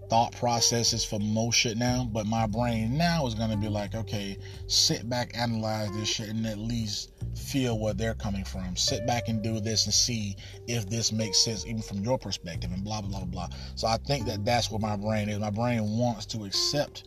thought 0.10 0.34
processes 0.34 1.03
for 1.03 1.20
most 1.20 1.55
shit 1.55 1.77
now, 1.77 2.08
but 2.13 2.25
my 2.25 2.48
brain 2.48 2.98
now 2.98 3.25
is 3.25 3.34
gonna 3.34 3.55
be 3.55 3.70
like, 3.70 3.96
okay, 3.96 4.38
sit 4.67 5.10
back, 5.10 5.31
analyze 5.38 5.89
this 5.93 6.10
shit, 6.10 6.27
and 6.27 6.46
at 6.46 6.58
least 6.58 7.12
feel 7.34 7.79
where 7.79 7.93
they're 7.93 8.13
coming 8.13 8.43
from. 8.43 8.75
Sit 8.75 9.08
back 9.08 9.29
and 9.29 9.41
do 9.41 9.62
this 9.62 9.86
and 9.86 9.93
see 9.93 10.36
if 10.67 10.89
this 10.89 11.13
makes 11.13 11.38
sense, 11.38 11.65
even 11.65 11.81
from 11.81 12.00
your 12.00 12.17
perspective, 12.17 12.72
and 12.74 12.84
blah 12.84 13.00
blah 13.00 13.20
blah 13.20 13.25
blah. 13.25 13.50
So 13.75 13.88
I 13.88 13.96
think 14.05 14.25
that 14.25 14.43
that's 14.43 14.70
what 14.70 14.81
my 14.81 14.98
brain 14.98 15.29
is. 15.29 15.39
My 15.39 15.50
brain 15.50 15.98
wants 15.98 16.25
to 16.27 16.43
accept 16.43 17.05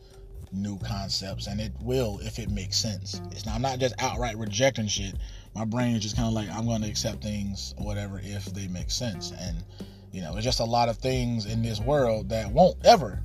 new 0.54 0.78
concepts, 0.78 1.46
and 1.46 1.60
it 1.60 1.72
will 1.80 2.18
if 2.22 2.38
it 2.38 2.50
makes 2.50 2.76
sense. 2.76 3.20
It's 3.30 3.46
not. 3.46 3.56
I'm 3.56 3.62
not 3.62 3.78
just 3.78 3.94
outright 3.98 4.38
rejecting 4.38 4.86
shit. 4.86 5.16
My 5.54 5.64
brain 5.64 5.96
is 5.96 6.02
just 6.02 6.16
kind 6.16 6.28
of 6.28 6.34
like 6.34 6.48
I'm 6.50 6.66
going 6.66 6.82
to 6.82 6.88
accept 6.88 7.22
things 7.22 7.74
or 7.76 7.86
whatever 7.86 8.20
if 8.22 8.44
they 8.46 8.68
make 8.68 8.90
sense, 8.90 9.32
and 9.38 9.64
you 10.14 10.20
know, 10.20 10.32
there's 10.32 10.44
just 10.44 10.60
a 10.60 10.64
lot 10.64 10.88
of 10.88 10.98
things 10.98 11.44
in 11.44 11.60
this 11.60 11.80
world 11.80 12.28
that 12.28 12.50
won't 12.52 12.76
ever, 12.86 13.20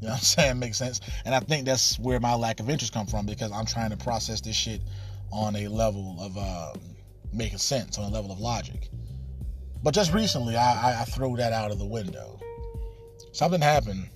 you 0.00 0.08
know 0.08 0.14
I'm 0.14 0.20
saying, 0.20 0.58
make 0.58 0.74
sense. 0.74 1.00
And 1.24 1.34
I 1.34 1.40
think 1.40 1.64
that's 1.64 1.98
where 2.00 2.18
my 2.18 2.34
lack 2.34 2.58
of 2.58 2.68
interest 2.68 2.92
come 2.92 3.06
from 3.06 3.26
because 3.26 3.52
I'm 3.52 3.64
trying 3.64 3.90
to 3.90 3.96
process 3.96 4.40
this 4.40 4.56
shit 4.56 4.80
on 5.30 5.54
a 5.54 5.68
level 5.68 6.16
of 6.20 6.36
uh, 6.36 6.72
making 7.32 7.58
sense, 7.58 7.96
on 7.96 8.04
a 8.04 8.12
level 8.12 8.32
of 8.32 8.40
logic. 8.40 8.88
But 9.84 9.94
just 9.94 10.12
recently, 10.12 10.56
I, 10.56 10.92
I, 10.92 11.00
I 11.02 11.04
threw 11.04 11.36
that 11.36 11.52
out 11.52 11.70
of 11.70 11.78
the 11.78 11.86
window. 11.86 12.40
Something 13.30 13.60
happened 13.60 14.08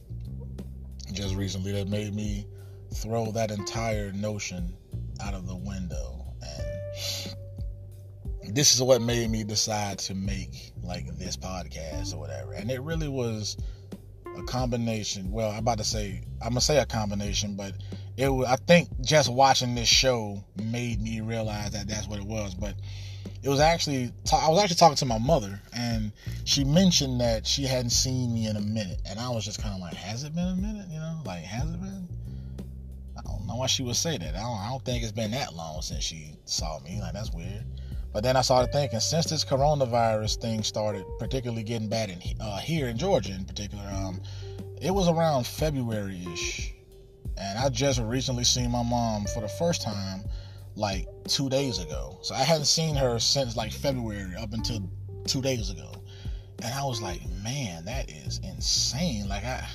just 1.12 1.36
recently 1.36 1.72
that 1.72 1.88
made 1.88 2.12
me 2.14 2.46
throw 2.96 3.30
that 3.32 3.50
entire 3.50 4.12
notion 4.12 4.76
out 5.22 5.34
of 5.34 5.46
the 5.46 5.56
window. 5.56 6.24
And 8.42 8.54
this 8.54 8.74
is 8.74 8.82
what 8.82 9.02
made 9.02 9.28
me 9.30 9.44
decide 9.44 9.98
to 10.00 10.14
make 10.14 10.72
like 10.82 11.06
this 11.18 11.36
podcast 11.36 12.14
or 12.14 12.18
whatever. 12.18 12.52
And 12.52 12.70
it 12.70 12.80
really 12.80 13.08
was 13.08 13.56
a 14.38 14.42
combination. 14.42 15.30
Well, 15.30 15.50
I'm 15.50 15.58
about 15.58 15.78
to 15.78 15.84
say 15.84 16.22
I'm 16.42 16.50
gonna 16.50 16.60
say 16.60 16.78
a 16.78 16.86
combination, 16.86 17.56
but 17.56 17.74
it 18.16 18.28
was, 18.28 18.46
I 18.46 18.56
think 18.56 18.88
just 19.02 19.30
watching 19.30 19.74
this 19.74 19.88
show 19.88 20.42
made 20.62 21.00
me 21.00 21.20
realize 21.20 21.72
that 21.72 21.88
that's 21.88 22.08
what 22.08 22.18
it 22.18 22.26
was. 22.26 22.54
But 22.54 22.74
it 23.42 23.48
was 23.48 23.60
actually 23.60 24.12
I 24.32 24.48
was 24.48 24.62
actually 24.62 24.76
talking 24.76 24.96
to 24.96 25.06
my 25.06 25.18
mother, 25.18 25.60
and 25.76 26.12
she 26.44 26.64
mentioned 26.64 27.20
that 27.20 27.46
she 27.46 27.64
hadn't 27.64 27.90
seen 27.90 28.32
me 28.32 28.46
in 28.46 28.56
a 28.56 28.60
minute, 28.60 29.00
and 29.06 29.18
I 29.18 29.28
was 29.30 29.44
just 29.44 29.60
kind 29.60 29.74
of 29.74 29.80
like, 29.80 29.94
has 29.94 30.24
it 30.24 30.34
been 30.34 30.48
a 30.48 30.56
minute? 30.56 30.86
You 30.90 30.98
know, 30.98 31.20
like 31.24 31.42
has 31.42 31.68
it 31.68 31.80
been? 31.80 32.08
I 33.18 33.22
don't 33.22 33.46
know 33.46 33.56
why 33.56 33.66
she 33.66 33.82
would 33.82 33.96
say 33.96 34.18
that. 34.18 34.34
I 34.34 34.40
don't, 34.40 34.58
I 34.58 34.68
don't 34.70 34.84
think 34.84 35.02
it's 35.02 35.12
been 35.12 35.30
that 35.32 35.54
long 35.54 35.82
since 35.82 36.04
she 36.04 36.34
saw 36.44 36.78
me. 36.80 37.00
Like 37.00 37.12
that's 37.12 37.32
weird. 37.32 37.64
But 38.12 38.22
then 38.22 38.36
I 38.36 38.40
started 38.40 38.72
thinking, 38.72 39.00
since 39.00 39.26
this 39.26 39.44
coronavirus 39.44 40.40
thing 40.40 40.62
started, 40.62 41.04
particularly 41.18 41.62
getting 41.62 41.88
bad 41.88 42.08
in 42.08 42.18
uh, 42.40 42.56
here 42.58 42.88
in 42.88 42.96
Georgia 42.96 43.34
in 43.34 43.44
particular, 43.44 43.84
um, 43.94 44.22
it 44.80 44.90
was 44.90 45.06
around 45.08 45.46
February-ish, 45.46 46.72
and 47.36 47.58
I 47.58 47.68
just 47.68 48.00
recently 48.00 48.44
seen 48.44 48.70
my 48.70 48.82
mom 48.82 49.26
for 49.34 49.40
the 49.40 49.48
first 49.48 49.82
time 49.82 50.24
like 50.76 51.06
two 51.28 51.50
days 51.50 51.78
ago. 51.78 52.18
So 52.22 52.34
I 52.34 52.42
hadn't 52.42 52.66
seen 52.66 52.96
her 52.96 53.18
since 53.18 53.54
like 53.54 53.70
February 53.70 54.34
up 54.36 54.52
until 54.54 54.88
two 55.26 55.42
days 55.42 55.68
ago, 55.68 55.92
and 56.62 56.72
I 56.72 56.84
was 56.84 57.02
like, 57.02 57.20
man, 57.42 57.84
that 57.84 58.10
is 58.10 58.40
insane. 58.42 59.28
Like 59.28 59.44
I, 59.44 59.68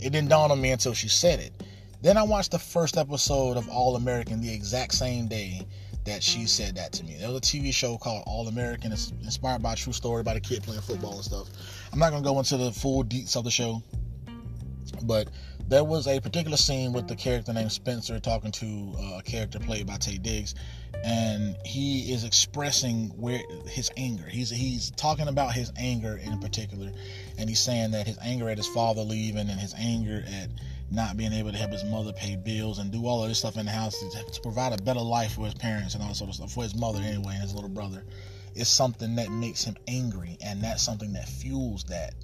it 0.00 0.10
didn't 0.10 0.30
dawn 0.30 0.50
on 0.50 0.58
me 0.58 0.70
until 0.70 0.94
she 0.94 1.08
said 1.08 1.38
it. 1.38 1.62
Then 2.04 2.18
I 2.18 2.22
watched 2.22 2.50
the 2.50 2.58
first 2.58 2.98
episode 2.98 3.56
of 3.56 3.66
All 3.70 3.96
American 3.96 4.42
the 4.42 4.52
exact 4.52 4.92
same 4.92 5.26
day 5.26 5.66
that 6.04 6.22
she 6.22 6.44
said 6.44 6.74
that 6.76 6.92
to 6.92 7.04
me. 7.04 7.16
There 7.18 7.28
was 7.28 7.38
a 7.38 7.40
TV 7.40 7.72
show 7.72 7.96
called 7.96 8.24
All 8.26 8.46
American. 8.46 8.92
It's 8.92 9.10
inspired 9.22 9.62
by 9.62 9.72
a 9.72 9.76
true 9.76 9.94
story 9.94 10.20
about 10.20 10.36
a 10.36 10.40
kid 10.40 10.62
playing 10.62 10.82
football 10.82 11.14
and 11.14 11.24
stuff. 11.24 11.48
I'm 11.90 11.98
not 11.98 12.10
gonna 12.10 12.22
go 12.22 12.38
into 12.38 12.58
the 12.58 12.72
full 12.72 13.04
deets 13.04 13.36
of 13.36 13.44
the 13.44 13.50
show, 13.50 13.82
but 15.04 15.30
there 15.66 15.82
was 15.82 16.06
a 16.06 16.20
particular 16.20 16.58
scene 16.58 16.92
with 16.92 17.08
the 17.08 17.16
character 17.16 17.54
named 17.54 17.72
Spencer 17.72 18.20
talking 18.20 18.52
to 18.52 18.92
uh, 18.98 19.18
a 19.20 19.22
character 19.22 19.58
played 19.58 19.86
by 19.86 19.94
Taye 19.94 20.22
Diggs, 20.22 20.54
and 21.02 21.56
he 21.64 22.12
is 22.12 22.24
expressing 22.24 23.08
where 23.18 23.40
his 23.66 23.90
anger. 23.96 24.26
He's 24.26 24.50
he's 24.50 24.90
talking 24.90 25.28
about 25.28 25.54
his 25.54 25.72
anger 25.78 26.20
in 26.22 26.38
particular, 26.38 26.92
and 27.38 27.48
he's 27.48 27.60
saying 27.60 27.92
that 27.92 28.06
his 28.06 28.18
anger 28.22 28.50
at 28.50 28.58
his 28.58 28.68
father 28.68 29.00
leaving 29.00 29.48
and 29.48 29.58
his 29.58 29.74
anger 29.78 30.22
at 30.28 30.50
not 30.94 31.16
being 31.16 31.32
able 31.32 31.52
to 31.52 31.58
help 31.58 31.72
his 31.72 31.84
mother 31.84 32.12
pay 32.12 32.36
bills 32.36 32.78
and 32.78 32.90
do 32.90 33.06
all 33.06 33.22
of 33.22 33.28
this 33.28 33.38
stuff 33.38 33.56
in 33.56 33.66
the 33.66 33.72
house 33.72 33.98
to, 33.98 34.30
to 34.30 34.40
provide 34.40 34.72
a 34.72 34.82
better 34.82 35.00
life 35.00 35.34
for 35.34 35.44
his 35.44 35.54
parents 35.54 35.94
and 35.94 36.02
all 36.02 36.14
sort 36.14 36.30
of 36.30 36.36
stuff 36.36 36.52
for 36.52 36.62
his 36.62 36.74
mother 36.74 37.00
anyway 37.00 37.32
and 37.34 37.42
his 37.42 37.54
little 37.54 37.70
brother 37.70 38.04
is 38.54 38.68
something 38.68 39.16
that 39.16 39.30
makes 39.30 39.64
him 39.64 39.76
angry. 39.88 40.36
And 40.40 40.62
that's 40.62 40.82
something 40.82 41.12
that 41.14 41.28
fuels 41.28 41.84
that. 41.84 42.14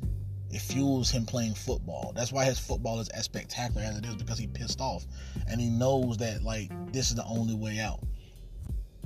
It 0.51 0.61
fuels 0.61 1.11
him 1.11 1.27
playing 1.27 1.55
football. 1.55 2.13
That's 2.15 2.33
why 2.33 2.45
his 2.45 2.59
football 2.59 2.99
is 3.01 3.09
as 3.11 3.25
spectacular 3.25 3.83
as 3.83 3.99
it 3.99 4.07
is 4.07 4.17
because 4.17 4.39
he 4.39 4.47
pissed 4.47 4.81
off. 4.81 5.05
And 5.49 5.61
he 5.61 5.69
knows 5.69 6.17
that 6.19 6.43
like 6.43 6.71
this 6.93 7.11
is 7.11 7.17
the 7.17 7.25
only 7.25 7.55
way 7.55 7.79
out. 7.79 8.01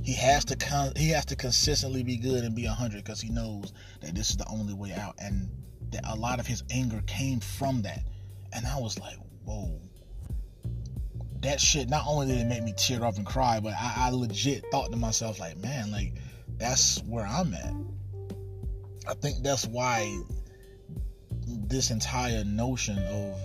He 0.03 0.15
has 0.15 0.45
to 0.47 0.57
con- 0.57 0.93
he 0.97 1.11
has 1.11 1.25
to 1.27 1.37
consistently 1.37 2.03
be 2.03 2.17
good 2.17 2.45
and 2.45 2.55
be 2.55 2.67
100 2.67 3.05
because 3.05 3.21
he 3.21 3.31
knows 3.31 3.73
that 4.01 4.15
this 4.15 4.31
is 4.31 4.37
the 4.37 4.49
only 4.49 4.75
way 4.75 4.93
out. 4.93 5.15
And 5.19 5.51
that 5.91 6.03
a 6.07 6.17
lot 6.17 6.41
of 6.41 6.47
his 6.47 6.63
anger 6.71 7.03
came 7.07 7.41
from 7.41 7.83
that. 7.83 8.05
And 8.53 8.65
i 8.67 8.79
was 8.79 8.99
like 9.01 9.17
whoa. 9.45 9.81
That 11.41 11.61
shit, 11.61 11.89
not 11.89 12.05
only 12.07 12.27
did 12.29 12.39
it 12.39 12.47
make 12.47 12.63
me 12.63 12.75
tear 12.77 13.05
up 13.05 13.17
and 13.17 13.27
cry, 13.27 13.61
but 13.61 13.75
I, 13.75 14.07
I 14.07 14.11
legit 14.11 14.65
thought 14.71 14.91
to 14.91 14.97
myself, 14.97 15.39
like, 15.39 15.59
man, 15.59 15.91
like, 15.91 16.15
that's 16.57 17.03
where 17.03 17.27
I'm 17.27 17.53
at. 17.53 17.75
I 19.07 19.15
think 19.15 19.43
that's 19.43 19.67
why 19.67 20.19
this 21.47 21.91
entire 21.91 22.45
notion 22.45 22.99
of 22.99 23.39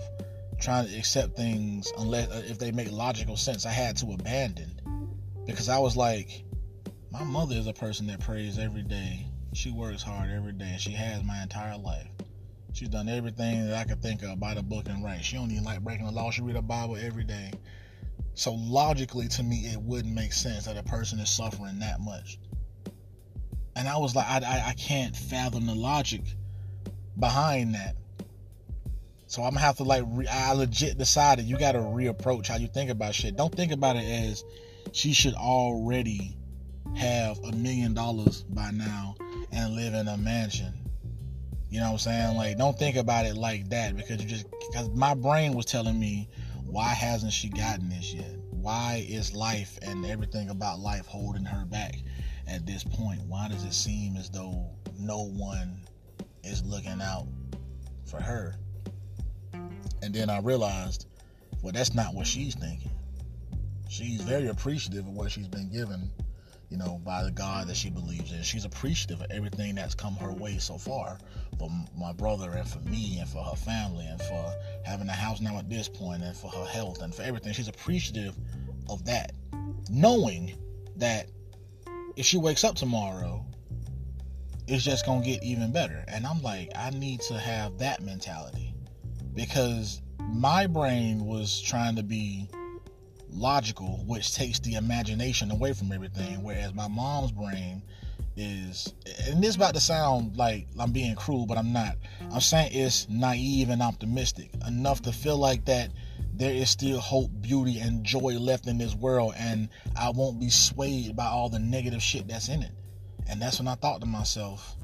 trying 0.58 0.86
to 0.86 0.98
accept 0.98 1.36
things 1.36 1.92
unless 1.98 2.30
uh, 2.30 2.42
if 2.46 2.58
they 2.58 2.70
make 2.70 2.90
logical 2.92 3.36
sense 3.36 3.66
I 3.66 3.70
had 3.70 3.96
to 3.98 4.12
abandon 4.12 4.70
because 5.46 5.68
I 5.68 5.78
was 5.78 5.96
like 5.96 6.44
my 7.10 7.24
mother 7.24 7.56
is 7.56 7.66
a 7.66 7.72
person 7.72 8.06
that 8.08 8.20
prays 8.20 8.58
every 8.58 8.82
day 8.82 9.26
she 9.52 9.70
works 9.70 10.02
hard 10.02 10.30
every 10.30 10.52
day 10.52 10.76
she 10.78 10.92
has 10.92 11.24
my 11.24 11.42
entire 11.42 11.76
life 11.78 12.08
She's 12.72 12.88
done 12.88 13.08
everything 13.08 13.66
that 13.66 13.76
I 13.76 13.84
could 13.84 14.00
think 14.00 14.22
of 14.22 14.38
by 14.38 14.54
the 14.54 14.62
book 14.62 14.88
and 14.88 15.04
right. 15.04 15.22
She 15.22 15.36
don't 15.36 15.50
even 15.50 15.64
like 15.64 15.80
breaking 15.80 16.06
the 16.06 16.12
law. 16.12 16.30
She 16.30 16.42
read 16.42 16.56
the 16.56 16.62
Bible 16.62 16.96
every 16.96 17.24
day. 17.24 17.50
So 18.34 18.54
logically, 18.54 19.28
to 19.28 19.42
me, 19.42 19.66
it 19.66 19.80
wouldn't 19.80 20.14
make 20.14 20.32
sense 20.32 20.66
that 20.66 20.76
a 20.76 20.82
person 20.82 21.18
is 21.18 21.28
suffering 21.28 21.78
that 21.80 22.00
much. 22.00 22.38
And 23.76 23.88
I 23.88 23.96
was 23.96 24.14
like, 24.14 24.26
I, 24.26 24.38
I, 24.38 24.68
I 24.68 24.72
can't 24.74 25.16
fathom 25.16 25.66
the 25.66 25.74
logic 25.74 26.22
behind 27.18 27.74
that. 27.74 27.96
So 29.26 29.42
I'm 29.42 29.50
gonna 29.50 29.60
have 29.60 29.76
to 29.76 29.84
like, 29.84 30.04
re- 30.06 30.26
I 30.26 30.52
legit 30.52 30.98
decided 30.98 31.44
you 31.44 31.58
gotta 31.58 31.78
reapproach 31.78 32.48
how 32.48 32.56
you 32.56 32.68
think 32.68 32.90
about 32.90 33.14
shit. 33.14 33.36
Don't 33.36 33.54
think 33.54 33.72
about 33.72 33.96
it 33.96 34.04
as 34.04 34.44
she 34.92 35.12
should 35.12 35.34
already 35.34 36.36
have 36.96 37.38
a 37.44 37.52
million 37.52 37.94
dollars 37.94 38.42
by 38.42 38.70
now 38.70 39.14
and 39.52 39.74
live 39.74 39.94
in 39.94 40.08
a 40.08 40.16
mansion 40.16 40.79
you 41.70 41.78
know 41.78 41.86
what 41.86 41.92
I'm 41.92 41.98
saying? 41.98 42.36
Like, 42.36 42.58
don't 42.58 42.76
think 42.78 42.96
about 42.96 43.26
it 43.26 43.36
like 43.36 43.68
that 43.70 43.96
because 43.96 44.20
you 44.20 44.28
just, 44.28 44.46
because 44.68 44.90
my 44.90 45.14
brain 45.14 45.54
was 45.54 45.66
telling 45.66 45.98
me, 45.98 46.28
why 46.66 46.88
hasn't 46.88 47.32
she 47.32 47.48
gotten 47.48 47.88
this 47.88 48.12
yet? 48.12 48.36
Why 48.50 49.04
is 49.08 49.34
life 49.34 49.78
and 49.82 50.04
everything 50.04 50.50
about 50.50 50.80
life 50.80 51.06
holding 51.06 51.44
her 51.44 51.64
back 51.64 51.94
at 52.48 52.66
this 52.66 52.82
point? 52.82 53.20
Why 53.26 53.48
does 53.48 53.64
it 53.64 53.72
seem 53.72 54.16
as 54.16 54.28
though 54.30 54.66
no 54.98 55.28
one 55.28 55.80
is 56.42 56.64
looking 56.64 57.00
out 57.00 57.28
for 58.04 58.20
her? 58.20 58.56
And 60.02 60.12
then 60.12 60.28
I 60.28 60.40
realized, 60.40 61.06
well, 61.62 61.72
that's 61.72 61.94
not 61.94 62.14
what 62.14 62.26
she's 62.26 62.54
thinking. 62.54 62.90
She's 63.88 64.20
very 64.20 64.48
appreciative 64.48 65.06
of 65.06 65.12
what 65.12 65.30
she's 65.30 65.48
been 65.48 65.70
given, 65.70 66.10
you 66.70 66.76
know, 66.76 67.00
by 67.04 67.24
the 67.24 67.32
God 67.32 67.66
that 67.66 67.76
she 67.76 67.90
believes 67.90 68.32
in. 68.32 68.42
She's 68.42 68.64
appreciative 68.64 69.20
of 69.20 69.30
everything 69.30 69.74
that's 69.74 69.94
come 69.94 70.14
her 70.16 70.32
way 70.32 70.58
so 70.58 70.78
far 70.78 71.18
for 71.58 71.68
my 71.98 72.12
brother 72.12 72.52
and 72.52 72.66
for 72.66 72.78
me 72.80 73.18
and 73.18 73.28
for 73.28 73.42
her 73.42 73.56
family 73.56 74.06
and 74.06 74.20
for 74.22 74.54
having 74.84 75.08
a 75.08 75.12
house 75.12 75.40
now 75.40 75.58
at 75.58 75.68
this 75.68 75.88
point 75.88 76.22
and 76.22 76.36
for 76.36 76.48
her 76.48 76.64
health 76.64 77.02
and 77.02 77.12
for 77.12 77.22
everything. 77.22 77.52
She's 77.52 77.68
appreciative 77.68 78.36
of 78.88 79.04
that, 79.06 79.32
knowing 79.90 80.54
that 80.96 81.26
if 82.16 82.24
she 82.24 82.38
wakes 82.38 82.62
up 82.62 82.76
tomorrow, 82.76 83.44
it's 84.68 84.84
just 84.84 85.04
gonna 85.04 85.24
get 85.24 85.42
even 85.42 85.72
better. 85.72 86.04
And 86.06 86.24
I'm 86.24 86.40
like, 86.40 86.70
I 86.76 86.90
need 86.90 87.20
to 87.22 87.34
have 87.34 87.78
that 87.78 88.00
mentality 88.02 88.72
because 89.34 90.02
my 90.28 90.68
brain 90.68 91.24
was 91.24 91.60
trying 91.60 91.96
to 91.96 92.04
be 92.04 92.48
logical, 93.32 94.04
which 94.06 94.34
takes 94.34 94.58
the 94.60 94.74
imagination 94.74 95.50
away 95.50 95.72
from 95.72 95.92
everything. 95.92 96.42
Whereas 96.42 96.74
my 96.74 96.88
mom's 96.88 97.32
brain 97.32 97.82
is, 98.36 98.94
and 99.26 99.42
this 99.42 99.56
about 99.56 99.74
to 99.74 99.80
sound 99.80 100.36
like 100.36 100.66
I'm 100.78 100.92
being 100.92 101.14
cruel, 101.14 101.46
but 101.46 101.58
I'm 101.58 101.72
not. 101.72 101.96
I'm 102.32 102.40
saying 102.40 102.70
it's 102.72 103.08
naive 103.08 103.70
and 103.70 103.82
optimistic 103.82 104.50
enough 104.66 105.02
to 105.02 105.12
feel 105.12 105.36
like 105.36 105.64
that 105.66 105.90
there 106.34 106.52
is 106.52 106.70
still 106.70 107.00
hope, 107.00 107.30
beauty, 107.40 107.80
and 107.80 108.04
joy 108.04 108.38
left 108.38 108.66
in 108.66 108.78
this 108.78 108.94
world, 108.94 109.34
and 109.36 109.68
I 109.96 110.10
won't 110.10 110.40
be 110.40 110.48
swayed 110.48 111.16
by 111.16 111.26
all 111.26 111.48
the 111.48 111.58
negative 111.58 112.02
shit 112.02 112.28
that's 112.28 112.48
in 112.48 112.62
it. 112.62 112.72
And 113.28 113.40
that's 113.40 113.58
when 113.58 113.68
I 113.68 113.74
thought 113.74 114.00
to 114.00 114.06
myself, 114.06 114.76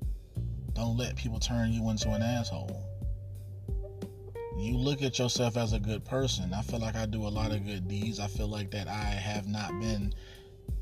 don't 0.74 0.96
let 0.96 1.16
people 1.16 1.40
turn 1.40 1.72
you 1.72 1.88
into 1.88 2.10
an 2.10 2.22
asshole 2.22 2.85
you 4.58 4.76
look 4.76 5.02
at 5.02 5.18
yourself 5.18 5.56
as 5.56 5.72
a 5.72 5.78
good 5.78 6.04
person. 6.04 6.54
I 6.54 6.62
feel 6.62 6.80
like 6.80 6.96
I 6.96 7.06
do 7.06 7.26
a 7.26 7.28
lot 7.28 7.52
of 7.52 7.66
good 7.66 7.88
deeds. 7.88 8.18
I 8.18 8.26
feel 8.26 8.48
like 8.48 8.70
that 8.70 8.88
I 8.88 8.92
have 8.92 9.46
not 9.46 9.68
been 9.80 10.14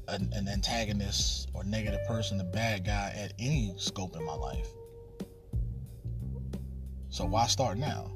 an, 0.08 0.32
an 0.34 0.48
antagonist 0.48 1.48
or 1.54 1.64
negative 1.64 2.00
person, 2.06 2.40
a 2.40 2.44
bad 2.44 2.84
guy 2.84 3.12
at 3.16 3.32
any 3.38 3.74
scope 3.76 4.16
in 4.16 4.24
my 4.24 4.34
life. 4.34 4.68
So 7.08 7.24
why 7.24 7.46
start 7.46 7.78
now? 7.78 8.13